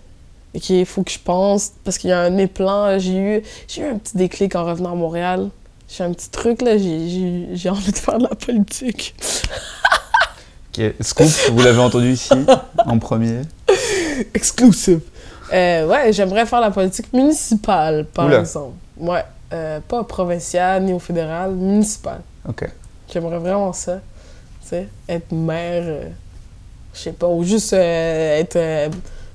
[0.55, 1.71] OK, il faut que je pense.
[1.83, 4.17] Parce qu'il y a un de mes plans, là, j'ai eu, j'ai eu un petit
[4.17, 5.49] déclic en revenant à Montréal.
[5.87, 9.15] J'ai un petit truc, là, j'ai- envie de faire de la politique.
[10.77, 10.93] ok.
[11.01, 12.33] Scoop, vous l'avez entendu ici,
[12.85, 13.41] en premier?
[14.33, 15.01] Exclusive.
[15.51, 18.39] Euh, ouais, j'aimerais faire la politique municipale, par Oula.
[18.41, 18.75] exemple.
[18.97, 19.23] Ouais.
[19.51, 22.21] Euh, pas provinciale ni au fédéral, municipale.
[22.47, 22.69] Ok.
[23.11, 23.95] J'aimerais vraiment ça.
[24.61, 26.03] Tu sais, être maire, euh,
[26.99, 28.55] je sais pas, ou juste euh, être.
[28.55, 28.89] euh,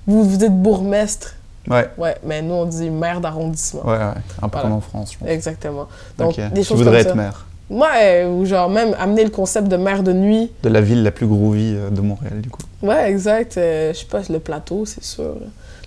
[0.07, 1.35] vous, vous êtes bourgmestre.
[1.69, 3.87] Ouais, Ouais, mais nous, on dit maire d'arrondissement.
[3.87, 4.03] ouais, ouais.
[4.43, 4.62] Un peu Voilà.
[4.62, 5.29] comme en France, je pense.
[5.29, 5.87] Exactement.
[6.19, 6.53] Donc, Ok.
[6.53, 9.77] des Tu choses voudrais comme être maire Ouais, ou genre même amener le concept de
[9.79, 10.53] maire de nuit.
[10.62, 12.61] de la ville la plus groovy euh, de Montréal, du coup.
[12.83, 13.57] Ouais, exact.
[13.57, 15.37] Euh, je sais pas, le plateau, c'est sûr.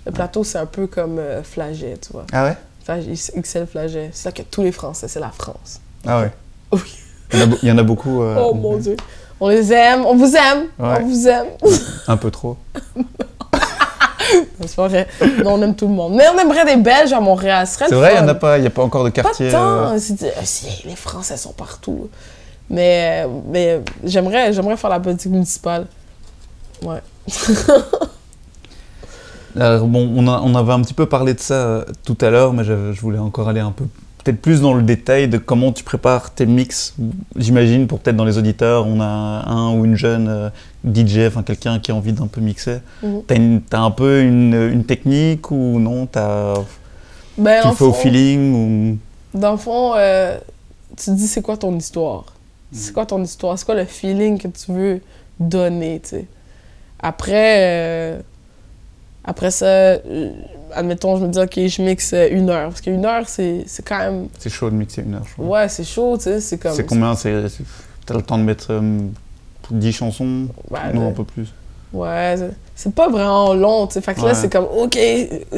[0.04, 2.24] Le plateau, c'est un peu comme euh, Flaget, tu vois.
[2.32, 2.56] Ah ouais?
[2.82, 4.10] Flaget, XL Flaget.
[4.12, 5.80] C'est ça que tous les Français, c'est la France.
[6.04, 6.32] Ah ouais.
[6.72, 6.80] Oui.
[7.32, 8.22] Il y en a, beau- il y en a beaucoup.
[8.22, 8.96] euh, Oh mon Dieu.
[9.40, 10.98] On les aime, on vous aime, Ouais.
[11.00, 11.46] on vous aime.
[12.08, 12.56] Un peu trop.
[14.60, 15.06] C'est pas vrai.
[15.42, 16.14] Non, on aime tout le monde.
[16.14, 17.66] Mais on aimerait des Belges à Montréal.
[17.66, 19.50] C'est vrai, il n'y a, pas- il a pas encore de Pas quartier.
[19.50, 19.98] C'est- euh,
[20.44, 22.08] c'est- les Français sont partout.
[22.68, 25.86] Mais, mais j'aimerais, j'aimerais faire la politique municipale.
[26.82, 27.00] Ouais.
[29.56, 32.30] Euh, bon, on, a- on avait un petit peu parlé de ça euh, tout à
[32.30, 33.84] l'heure, mais je, je voulais encore aller un peu,
[34.28, 36.94] peut-être plus dans le détail de comment tu prépares tes mix.
[37.36, 40.50] J'imagine, pour peut-être dans les auditeurs, on a un ou une jeune euh,
[40.84, 42.80] DJ, enfin quelqu'un qui a envie d'un peu mixer.
[43.02, 43.22] Mhm.
[43.26, 46.04] T'as, une- t'as un peu une, une technique ou non?
[46.06, 46.54] T'as,
[47.38, 48.98] Ben, Tu le fais au feeling ou...
[49.38, 50.36] Dans le fond, euh,
[50.96, 52.24] tu te dis c'est quoi ton histoire?
[52.72, 52.78] Mhm.
[52.78, 53.58] C'est quoi ton histoire?
[53.58, 55.00] C'est quoi le feeling que tu veux
[55.40, 56.26] donner, tu sais?
[57.00, 58.20] Après, euh,
[59.24, 59.96] après ça,
[60.74, 62.68] admettons, je me dis, OK, je mixe une heure.
[62.68, 64.28] Parce qu'une heure, c'est c'est quand même...
[64.38, 65.60] C'est chaud de mixer une heure, je crois.
[65.62, 66.74] Ouais, c'est chaud, tu sais, c'est comme...
[66.74, 69.00] C'est combien T'as le temps de mettre euh,
[69.70, 70.46] 10 chansons?
[70.70, 71.48] Ouais, Non, un peu plus.
[71.92, 72.34] Ouais,
[72.74, 74.00] c'est- pas vraiment long, tu sais.
[74.00, 74.28] Fait que Ouais.
[74.28, 74.98] là, c'est comme, OK,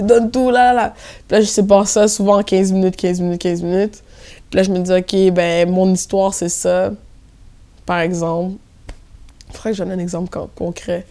[0.00, 0.94] donne tout, là, là.
[1.28, 4.02] Puis là, je sais pas ça souvent en 15 minutes, 15 minutes, 15 minutes.
[4.48, 6.90] Puis là, je me dis, OK, ben, mon histoire, c'est ça.
[7.86, 8.54] Par exemple.
[9.48, 11.04] Il faudrait que je donne un exemple con- concret.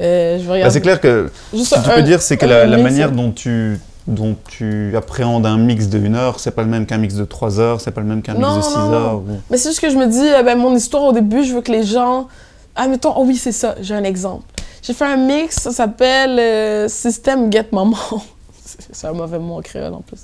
[0.00, 2.36] Euh, je vais Bah, c'est clair que Juste ce que tu un- peux dire, c'est
[2.36, 6.62] que la, manière dont tu, dont tu appréhendes un mix de 1 heure, c'est pas
[6.62, 8.74] le même qu'un mix de 3 heures, c'est pas le même qu'un mix de 6
[8.76, 9.14] non, heures.
[9.16, 11.54] ou- Mais c'est juste que je me dis, euh, ben, mon histoire au début, je
[11.54, 12.28] veux que les gens.
[12.74, 14.44] Ah, mettons, oh oui, c'est ça, j'ai un exemple.
[14.82, 17.96] J'ai fait un mix, ça s'appelle euh, System Get Maman.
[18.64, 20.20] C'est- c'est un mauvais mot en créole en plus.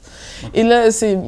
[0.55, 1.19] Et là, c'est.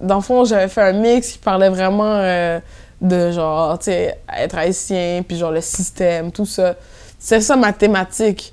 [0.00, 2.60] Dans le fond, j'avais fait un mix qui parlait vraiment euh,
[3.00, 6.74] de genre, tu sais, être haïtien, puis genre le système, tout ça.
[7.18, 8.52] C'est ça ma thématique.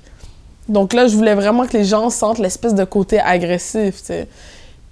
[0.68, 4.28] Donc là, je voulais vraiment que les gens sentent l'espèce de côté agressif, tu sais.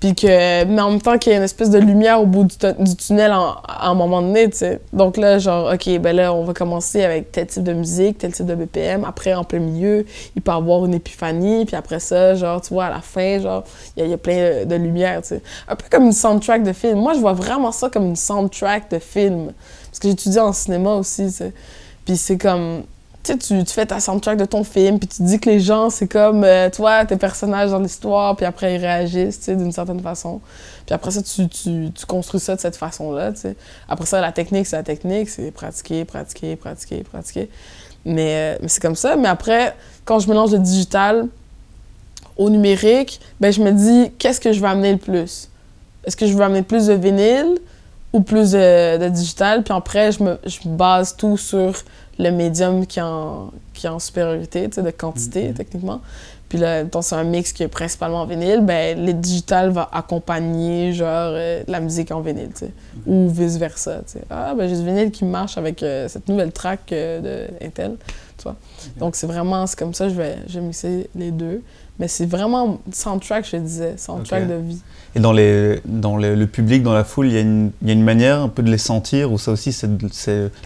[0.00, 2.42] Puis que, mais en même temps qu'il y ait une espèce de lumière au bout
[2.44, 4.80] du, tu- du tunnel en- à un moment donné, tu sais.
[4.92, 8.32] Donc là, genre, OK, ben là, on va commencer avec tel type de musique, tel
[8.32, 9.04] type de BPM.
[9.04, 10.04] Après, en plein milieu,
[10.34, 11.64] il peut avoir une épiphanie.
[11.66, 13.62] Puis après ça, genre, tu vois, à la fin, genre,
[13.96, 15.42] il y, a- a plein de lumière, tu sais.
[15.68, 16.98] Un peu comme une soundtrack de film.
[16.98, 19.52] Moi, je vois vraiment ça comme une soundtrack de film.
[19.86, 21.32] Parce que j'étudie en cinéma aussi.
[22.04, 22.82] Puis c'est comme...
[23.22, 26.08] Tu tu, fais ta soundtrack de ton film, puis tu dis que les gens, c'est
[26.08, 30.40] comme, euh, toi, tes personnages dans l'histoire, puis après, ils réagissent, d'une certaine façon.
[30.86, 33.32] Puis après ça, tu, tu, tu construis ça de cette façon-là.
[33.88, 37.48] Après ça, la technique, c'est la technique, c'est pratiquer, pratiquer, pratiquer, pratiquer.
[38.04, 39.14] Mais, euh, mais c'est comme ça.
[39.14, 41.28] Mais après, quand je mélange le digital
[42.36, 45.48] au numérique, ben je me dis, qu'est-ce que je veux amener le plus?
[46.04, 47.58] Est-ce que je veux amener plus de vinyle
[48.12, 49.62] ou plus de, de digital?
[49.62, 51.74] Puis après, je me je base tout sur
[52.18, 55.54] le médium qui est en, qui est en supériorité, de quantité, Mhm.
[55.54, 56.00] techniquement.
[56.48, 60.92] Puis là, c'est un mix qui est principalement en vinyle, ben le digital va accompagner,
[60.92, 62.72] genre, euh, la musique en vinyle, tu sais.
[63.06, 64.02] Ou vice-versa.
[64.28, 67.96] Ah, ben j'ai du vinyle qui marche avec euh, cette nouvelle track euh, de Intel,
[68.36, 68.56] tu vois.
[68.98, 71.62] Donc c'est vraiment, c'est comme ça, je vais, je vais mixer les deux.
[71.98, 74.80] Mais c'est vraiment soundtrack, je disais, soundtrack de vie.
[75.14, 77.88] Et dans, les, dans le, le public, dans la foule, il y, a une- il
[77.88, 79.88] y a une manière un peu de les sentir, ou ça aussi, c'est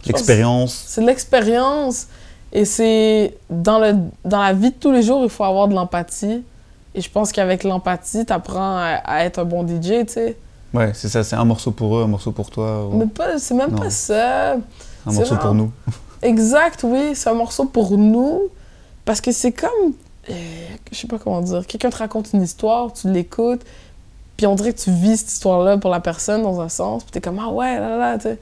[0.06, 0.84] l'expérience?
[0.86, 2.06] C'est de l'expérience
[2.52, 5.74] et c'est dans, le, dans la vie de tous les jours, il faut avoir de
[5.74, 6.42] l'empathie.
[6.94, 10.36] Et je pense qu'avec l'empathie, tu apprends à, à être un bon DJ, tu sais.
[10.72, 13.38] Ouais, c'est ça, c'est un morceau pour eux, un morceau pour toi, ou Mais pas,
[13.38, 13.78] c'est même Non.
[13.78, 14.54] pas ça.
[14.54, 15.70] un morceau pour nous.
[16.22, 18.42] Exact, oui, c'est un morceau pour nous.
[19.04, 19.92] Parce que c'est comme.
[20.30, 20.34] Euh,
[20.90, 21.66] je sais pas comment dire.
[21.66, 23.62] Quelqu'un te raconte une histoire, tu l'écoutes,
[24.36, 27.12] puis on dirait que tu vis cette histoire-là pour la personne dans un sens, puis
[27.12, 28.38] t'es comme, ah ouais, là, là, là, tu sais.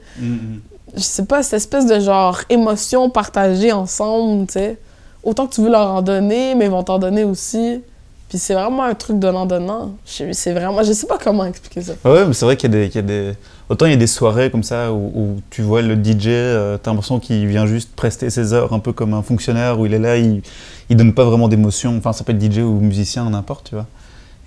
[0.95, 4.77] Je sais pas, cette espèce de genre émotion partagée ensemble, tu sais.
[5.23, 7.81] Autant que tu veux leur en donner, mais ils vont t'en donner aussi.
[8.29, 9.95] Puis c'est vraiment un truc donnant-donnant.
[10.05, 10.81] Je- C'est vraiment.
[10.83, 11.93] Je sais pas comment expliquer ça.
[12.03, 13.31] Ouais, mais c'est vrai qu'il y, a des- qu'il y a des.
[13.69, 16.77] Autant il y a des soirées comme ça où, où tu vois le DJ, euh,
[16.81, 19.93] t'as l'impression qu'il vient juste prester ses heures un peu comme un fonctionnaire où il
[19.93, 20.41] est là, il,
[20.89, 21.95] il donne pas vraiment d'émotion.
[21.97, 23.85] Enfin, ça peut être DJ ou musicien, n'importe, tu vois.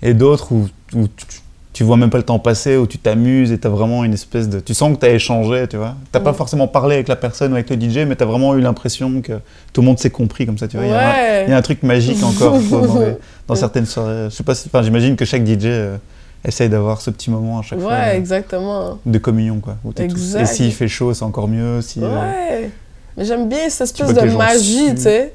[0.01, 1.25] Et d'autres où, où tu,
[1.73, 4.47] tu vois même pas le temps passer, où tu t'amuses et t'as vraiment une espèce
[4.49, 4.59] de.
[4.61, 5.95] Tu sens que t'as échangé, tu vois.
[6.13, 6.37] T'as pas Ouais.
[6.37, 9.33] forcément parlé avec la personne ou avec le DJ, mais t'as vraiment eu l'impression que
[9.73, 10.85] tout le monde s'est compris comme ça, tu vois.
[10.85, 11.43] Il y a un- Ouais.
[11.47, 13.15] Il y a un truc magique encore dans, les-
[13.49, 13.59] dans Ouais.
[13.59, 14.25] certaines soirées.
[14.29, 15.97] Je sais pas si, enfin, j'imagine que chaque DJ euh,
[16.45, 18.97] essaye d'avoir ce petit moment à chaque fois Ouais, euh, exactement.
[19.05, 19.75] de communion quoi.
[19.83, 20.41] où Exact.
[20.41, 21.81] Et s'il fait chaud, c'est encore mieux.
[21.81, 22.69] Si, euh, Ouais.
[23.17, 25.33] Mais j'aime bien cette espèce de magie, tu sais.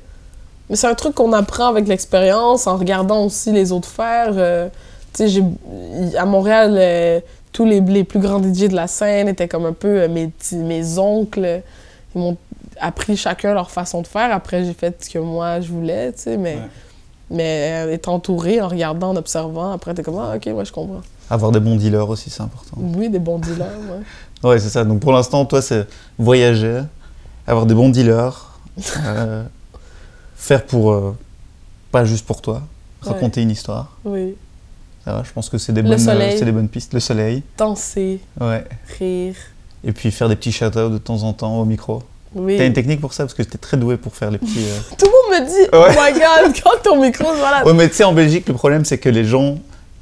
[0.71, 4.31] Mais c'est un truc qu'on apprend avec l'expérience, en regardant aussi les autres faire.
[4.37, 4.69] euh,
[5.13, 5.43] tu sais,
[6.17, 10.09] à Montréal, tous les, les plus grands DJ de la scène étaient comme un peu
[10.09, 11.61] mes, oncles.
[12.15, 12.37] Ils m'ont
[12.81, 14.33] appris chacun leur façon de faire.
[14.33, 16.37] Après, j'ai fait ce que moi, je voulais, tu sais.
[16.39, 16.61] Mais, Ouais.
[17.31, 20.73] Mais euh, être entouré, en regardant, en observant, après, t'es comme, ah, OK, ouais, je
[20.73, 21.01] comprends.
[21.31, 22.77] avoir des bons dealers aussi, c'est important.
[22.79, 24.03] Oui, des bons dealers, ouais.
[24.45, 24.85] Ouais, c'est ça.
[24.85, 25.87] Donc pour l'instant, toi, c'est
[26.19, 26.83] voyager,
[27.47, 28.59] avoir des bons dealers,
[29.07, 29.43] euh,
[30.37, 31.17] faire pour euh,
[31.91, 32.63] pas juste pour toi,
[33.01, 33.97] raconter une histoire.
[34.05, 34.37] Oui.
[35.05, 36.93] Ça va, je pense que c'est des bonnes, euh, des bonnes pistes.
[36.93, 38.65] Le soleil, Danser, ouais.
[38.99, 39.35] rire.
[39.83, 42.03] Et puis faire des petits shout-outs de temps en temps au micro.
[42.35, 42.57] Oui.
[42.59, 44.59] T'as une technique pour ça parce que t'es très doué pour faire les petits.
[44.59, 47.65] euh, Tout le monde me dit, oh my god, quand ton micro voilà.
[47.67, 49.59] Ouais, mais tu sais, en Belgique, le problème, c'est que les gens,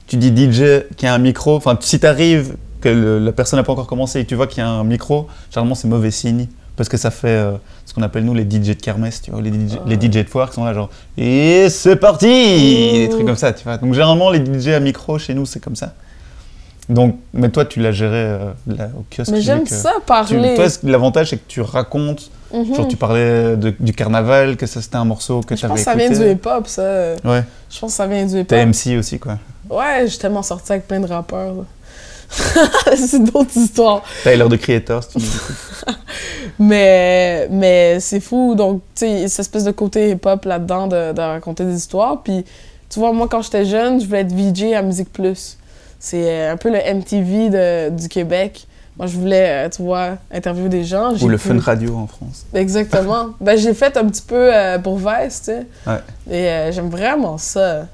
[0.06, 3.62] tu dis DJ qui a un micro, enfin, si t'arrives, que le- la personne n'a
[3.64, 6.46] pas encore commencé et tu vois qu'il y a un micro, généralement, c'est mauvais signe.
[6.74, 7.52] Parce que ça fait euh,
[7.84, 10.28] ce qu'on appelle, nous, les DJ de kermesse, tu vois, les DJ, les DJ de
[10.28, 13.76] foire qui sont là, genre, et c'est parti Des trucs comme ça, tu vois.
[13.76, 15.92] Donc, généralement, les DJ à micro, chez nous, c'est comme ça.
[16.88, 19.30] Donc, mais toi, tu l'as géré euh, là, au kiosque.
[19.30, 20.54] Mais tu j'aime ça tu- parler.
[20.56, 24.82] toi, ce- l'avantage, c'est que tu racontes, genre, tu parlais de- du carnaval, que ça,
[24.82, 27.14] c'était un morceau que Je tu avais pense que ça vient du hip-hop, ça.
[27.24, 28.46] Ouais, Je pense que ça vient du hip-hop.
[28.48, 29.38] t'es MC aussi, quoi.
[29.70, 31.54] Ouais, j'ai tellement sorti avec plein de rappeurs.
[32.96, 34.02] c'est d'autres histoires.
[34.22, 35.26] Tyler de Creator, si tu.
[36.58, 38.54] Mais, mais c'est fou.
[38.54, 42.22] Donc, tu sais, cette espèce de côté hip-hop là-dedans de, de raconter des histoires.
[42.22, 42.44] Puis,
[42.88, 45.56] tu vois, moi, quand j'étais jeune, je voulais être VJ à Musique Plus.
[46.04, 48.66] C'est euh, un peu le MTV de- du Québec.
[48.98, 51.12] Moi, je voulais, euh, tu vois, interviewer des gens.
[51.22, 52.44] Ou le pu- Fun Radio en France.
[52.52, 53.28] Exactement.
[53.40, 55.66] ben, j'ai fait un petit peu euh, pour Vice, tu sais.
[55.86, 56.00] Ouais.
[56.28, 57.86] Et euh, j'aime vraiment ça.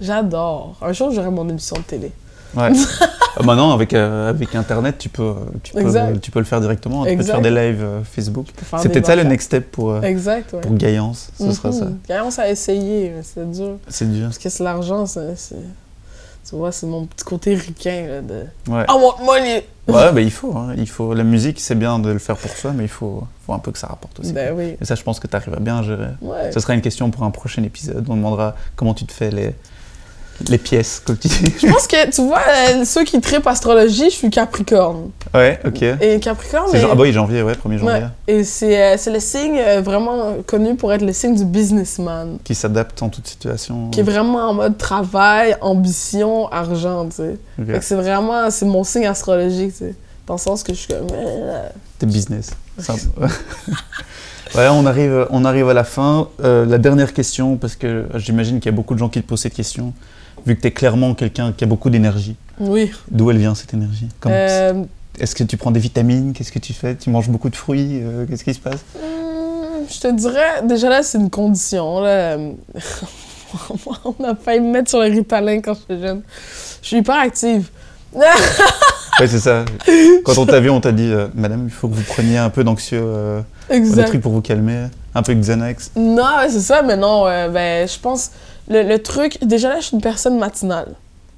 [0.00, 0.76] J'adore.
[0.82, 2.12] Un jour, j'aurai mon émission de télé.
[2.56, 2.70] Ouais.
[3.36, 5.34] Euh, Maintenant, avec, euh, avec Internet, tu peux,
[5.64, 5.80] tu, peux,
[6.22, 7.02] tu peux le faire directement.
[7.04, 7.32] Tu peux te Exact.
[7.32, 8.46] faire des lives Facebook.
[8.54, 10.60] peux C'est peut-être ça le next step pour, Exact, ouais.
[10.60, 11.30] pour Gaillance.
[11.36, 11.86] Ce sera ça.
[11.86, 12.30] Mhm.
[12.30, 13.78] Ça a essayé, mais c'est dur.
[13.88, 14.26] C'est dur.
[14.26, 15.34] Parce que c'est l'argent, c'est...
[16.48, 18.44] Tu vois, c'est mon petit côté ricain, là, de...
[18.68, 18.84] Ouais.
[18.88, 19.66] I want money!
[19.86, 20.74] Ouais, bah, il faut, hein.
[20.76, 21.12] il faut.
[21.12, 23.70] La musique, c'est bien de le faire pour soi, mais il faut, faut un peu
[23.70, 24.32] que ça rapporte aussi.
[24.32, 24.76] Ben oui.
[24.80, 26.08] Et ça, je pense que tu arrives à bien gérer.
[26.22, 26.50] Ouais.
[26.52, 28.06] Ce sera une question pour un prochain épisode.
[28.08, 29.54] On demandera comment tu te fais les,
[30.48, 31.52] les pièces, comme tu dis.
[31.60, 35.10] Je pense que, tu vois, euh, ceux qui trippent astrologie, je suis Capricorne.
[35.32, 35.82] Ouais, ok.
[36.00, 37.94] Et Capricorne, C'est est- genre- ah bah oui, janvier, ouais, 1er janvier.
[37.94, 38.02] Ouais.
[38.28, 42.38] Et c'est euh, c'est le signe euh, vraiment connu pour être le signe du businessman.
[42.44, 43.90] Qui s'adapte en toute situation.
[43.90, 47.36] Qui est vraiment en mode travail, ambition, argent, tu sais.
[47.58, 47.66] Ok.
[47.66, 49.94] Fait que c'est vraiment, c'est mon signe astrologique, tu sais.
[50.26, 51.06] Dans le sens que je suis comme...
[51.98, 52.50] T'es business.
[54.54, 56.28] Ouais, on arrive, on arrive à la fin.
[56.44, 59.26] Euh, la dernière question, parce que j'imagine qu'il y a beaucoup de gens qui te
[59.26, 59.92] posent cette question.
[60.46, 62.90] Vu que tu es clairement quelqu'un qui a beaucoup d'énergie, Oui.
[63.10, 64.08] d'où elle vient cette énergie?
[64.26, 64.84] Euh,
[65.18, 66.32] Est-ce que tu prends des vitamines?
[66.34, 66.94] Qu'est-ce que tu fais?
[66.96, 68.00] Tu manges beaucoup de fruits?
[68.02, 68.80] Euh, Qu'est-ce qui se passe?
[68.94, 72.00] Hmm, je te dirais, déjà là, c'est une condition.
[72.00, 72.36] Là.
[74.04, 76.22] On a failli me mettre sur le ritalin quand j'étais jeune.
[76.82, 77.68] Je suis hyper active.
[79.20, 79.64] Ouais, c'est ça.
[80.24, 82.50] Quand on t'a vu, on t'a dit euh, Madame, il faut que vous preniez un
[82.50, 83.04] peu d'anxieux,
[83.70, 85.92] des trucs pour vous calmer, un peu Xanax.
[85.96, 88.30] Non, c'est ça, mais non, euh, ben, je pense,
[88.68, 90.94] le, le truc, déjà là, je suis une personne matinale.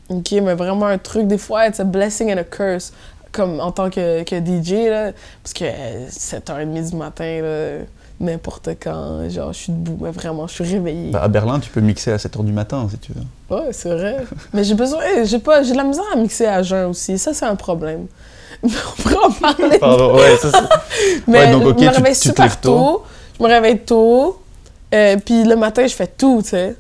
[0.09, 2.93] OK, mais vraiment un truc, des fois, it's a blessing and a curse,
[3.33, 5.13] comme en tant que, que DJ, là,
[5.43, 7.85] parce que euh, 7h30 du matin, là,
[8.19, 11.11] n'importe quand, genre, je suis debout, mais vraiment, je suis réveillée.
[11.11, 13.55] Bah, à Berlin, tu peux mixer à 7h du matin, si tu veux.
[13.57, 14.19] Ouais, c'est vrai.
[14.55, 17.35] mais j'ai besoin, j'ai pas, j'ai de la misère à mixer à jeun aussi, ça,
[17.35, 18.07] c'est un problème.
[18.63, 19.79] On pourrait en parler.
[19.79, 21.21] Pardon, ouais, ça c'est.
[21.27, 23.05] Mais Ouais, donc, ok, je me tu- réveille tu te super tôt.
[23.39, 24.41] Je me réveille tôt.
[24.95, 26.77] Euh, puis le matin, je fais tout, tu sais.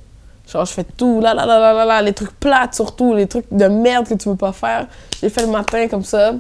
[0.51, 3.27] Genre, je fais tout, là, là, là, là, là, là, les trucs plates surtout, les
[3.27, 4.87] trucs de merde que tu veux pas faire.
[5.17, 6.35] Je les fais le matin comme ça.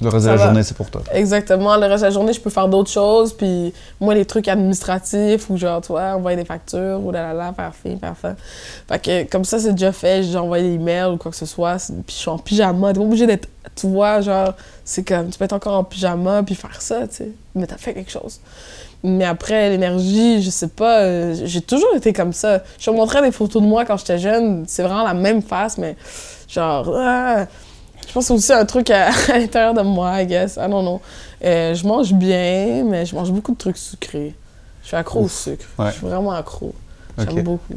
[0.00, 0.44] Le reste de la va.
[0.44, 1.02] journée, c'est pour toi.
[1.12, 1.76] Exactement.
[1.76, 3.32] Le reste de la journée, je peux faire d'autres choses.
[3.32, 7.34] Puis moi, les trucs administratifs ou genre, tu vois, envoyer des factures ou là, là,
[7.34, 8.36] là, faire fi, faire ça.
[8.86, 10.22] Fait que comme ça, c'est déjà fait.
[10.22, 11.78] J'ai envoyé des emails ou quoi que ce soit.
[12.06, 12.92] Puis je suis en pyjama.
[12.92, 14.54] T'es pas obligé d'être, tu vois, genre,
[14.84, 17.32] c'est comme, tu peux être encore en pyjama puis faire ça, tu sais.
[17.56, 18.38] Mais t'as fait quelque chose.
[19.04, 22.62] Mais après, l'énergie, je sais pas, euh, j'ai toujours été comme ça.
[22.78, 24.64] Je te montrais des photos de moi quand j'étais jeune.
[24.66, 25.96] C'est vraiment la même face, mais
[26.48, 27.46] genre, ah,
[28.06, 30.56] je pense aussi un truc à, à l'intérieur de moi, I guess.
[30.56, 31.00] I don't know.
[31.44, 34.34] Euh, je mange bien, mais je mange beaucoup de trucs sucrés.
[34.82, 35.64] Je suis accro au sucre.
[35.78, 35.90] Ouais.
[35.90, 36.74] Je suis vraiment accro.
[37.18, 37.74] J'aime beaucoup.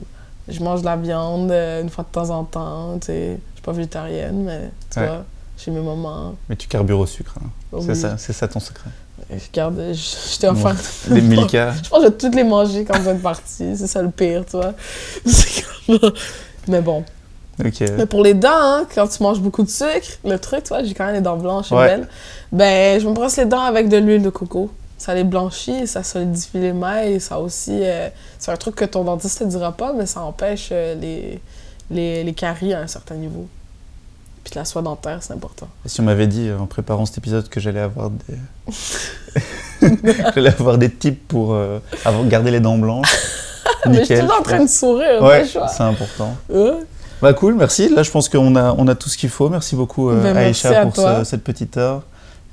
[0.47, 3.37] Je mange de la viande euh, une fois de temps en temps, tu sais.
[3.51, 5.05] Je suis pas végétarienne, mais tu Ouais.
[5.07, 5.23] vois,
[5.57, 6.33] j'ai mes moments.
[6.49, 7.35] Mais tu carbures au sucre.
[7.39, 7.49] hein.
[7.71, 7.95] Oh C'est oui.
[7.95, 8.89] ça, c'est ça ton secret.
[9.29, 10.75] Regarde, je, je t'ai offert.
[11.09, 11.73] Milka.
[11.83, 13.75] Je pense que je vais toutes les manger quand je vais être partie.
[13.77, 14.73] C'est ça le pire, tu vois.
[16.67, 17.03] Mais bon.
[17.97, 20.83] Mais pour les dents, hein, quand tu manges beaucoup de sucre, le truc, tu vois,
[20.83, 21.87] j'ai quand même les dents blanches et Ouais.
[21.87, 22.07] belles.
[22.51, 24.69] Ben, je me brosse les dents avec de l'huile de coco.
[24.97, 27.71] Ça les blanchit, ça solidifie les mailles, ça aussi.
[27.81, 28.09] euh,
[28.39, 31.39] c'est un truc que ton dentiste te dira pas, mais ça empêche euh, les,
[31.89, 33.47] les, les caries à un certain niveau.
[34.43, 35.67] Puis la soie dentaire, c'est important.
[35.85, 38.35] Et si on m'avait dit euh, en préparant cet épisode que j'allais avoir des.
[40.35, 43.15] j'allais avoir des tips pour euh, avoir, garder les dents blanches.
[43.85, 44.21] mais je suis Nickel.
[44.21, 46.35] toujours en train de sourire, Ouais, c'est important.
[46.49, 46.73] Ouais.
[47.21, 47.89] Bah cool, merci.
[47.89, 49.47] Là, je pense qu'on a, on a tout ce qu'il faut.
[49.49, 52.01] Merci beaucoup, euh, Ben, Aïcha, pour ce- cette petite heure.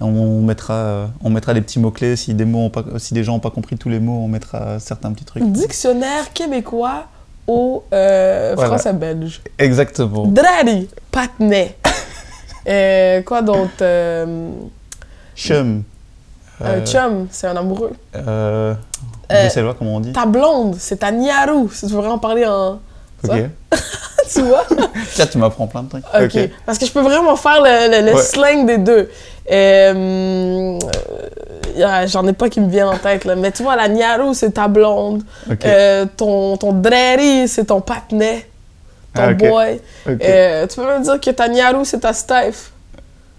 [0.00, 2.16] Et on mettra, euh, on mettra les petits mots-clés.
[2.16, 4.28] Si, des mots ont pas, si des gens n'ont pas compris tous les mots, on
[4.28, 5.42] mettra certains petits trucs.
[5.50, 7.06] Dictionnaire québécois
[7.48, 8.68] au euh, Voilà.
[8.68, 9.40] français-belge.
[9.58, 10.26] Exactement.
[10.26, 11.76] Drari, patinet.
[12.68, 13.70] Euh, quoi d'autre?
[13.80, 14.50] Euh,
[15.34, 15.84] Chum.
[16.62, 17.92] Un chum, c'est un amoureux.
[18.14, 18.74] Euh,
[19.32, 20.12] Euh, bruxellois, comment on dit?
[20.12, 22.78] Ta blonde, c'est ta niarou, si tu veux en parler en...
[23.24, 23.30] Ok.
[24.32, 24.64] Tu vois?
[25.14, 26.04] Tiens, tu m'apprends plein de trucs.
[26.14, 26.50] OK.
[26.66, 28.22] Parce que je peux vraiment faire le, le- le Ouais.
[28.22, 29.08] slang des deux.
[29.50, 30.78] Euh,
[31.78, 33.36] euh, J'en ai pas qui me viennent en tête, là.
[33.36, 35.22] Mais tu vois, la niarou, c'est ta blonde.
[35.50, 35.64] Ok.
[35.64, 38.46] Euh, ton, ton drari, c'est ton patinet.
[39.14, 39.80] Ton Ah, boy.
[40.08, 42.70] Euh, tu peux même dire que ta niarou, c'est ta Steph.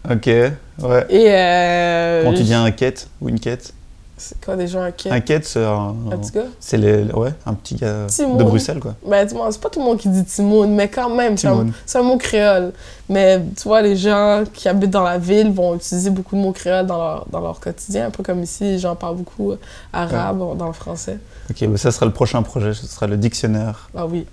[0.09, 0.25] Ok.
[0.25, 1.05] Ouais.
[1.09, 1.25] Et...
[1.29, 3.73] Euh, Quand tu dis un quête ou une quête
[4.19, 5.11] C'est quoi déjà un kid?
[5.11, 6.43] Un c'est un, Un petit gars?
[6.59, 8.35] c'est les, ouais, un petit gars Timon.
[8.35, 8.95] de Bruxelles, quoi.
[9.05, 12.17] Ben, c'est pas tout le monde qui dit Timoun, mais quand même, c'est un, mot
[12.17, 12.73] créole.
[13.07, 16.51] Mais tu vois, les gens qui habitent dans la ville vont utiliser beaucoup de mots
[16.51, 19.59] créoles dans leur, dans leur quotidien, un peu comme ici, les gens parlent beaucoup euh,
[19.93, 21.17] arabe dans le français.
[21.49, 22.73] Ok, bah ça sera le prochain projet.
[22.73, 24.27] Ce sera le dictionnaire Ah oui.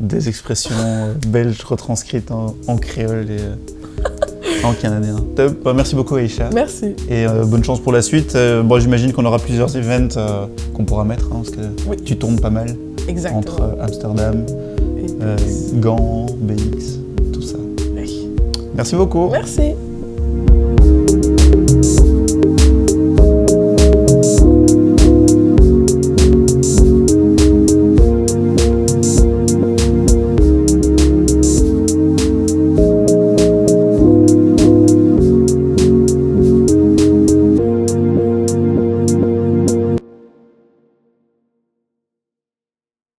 [0.00, 3.54] Des expressions euh, belges retranscrites en, en créole et euh,
[4.64, 5.16] en canadien.
[5.34, 5.62] Top.
[5.64, 6.50] Bah, merci beaucoup Aïcha.
[6.52, 6.94] Merci.
[7.08, 8.34] Et euh, bonne chance pour la suite.
[8.36, 11.96] Euh, bon, J'imagine qu'on aura plusieurs events euh, qu'on pourra mettre, hein, parce que Oui.
[12.04, 12.76] tu tournes pas mal
[13.08, 13.38] Exactement.
[13.40, 14.44] entre Amsterdam,
[14.98, 16.98] Et- Gand, BX,
[17.32, 17.56] tout ça.
[17.96, 18.28] Oui.
[18.76, 19.30] Merci beaucoup.
[19.30, 19.72] Merci.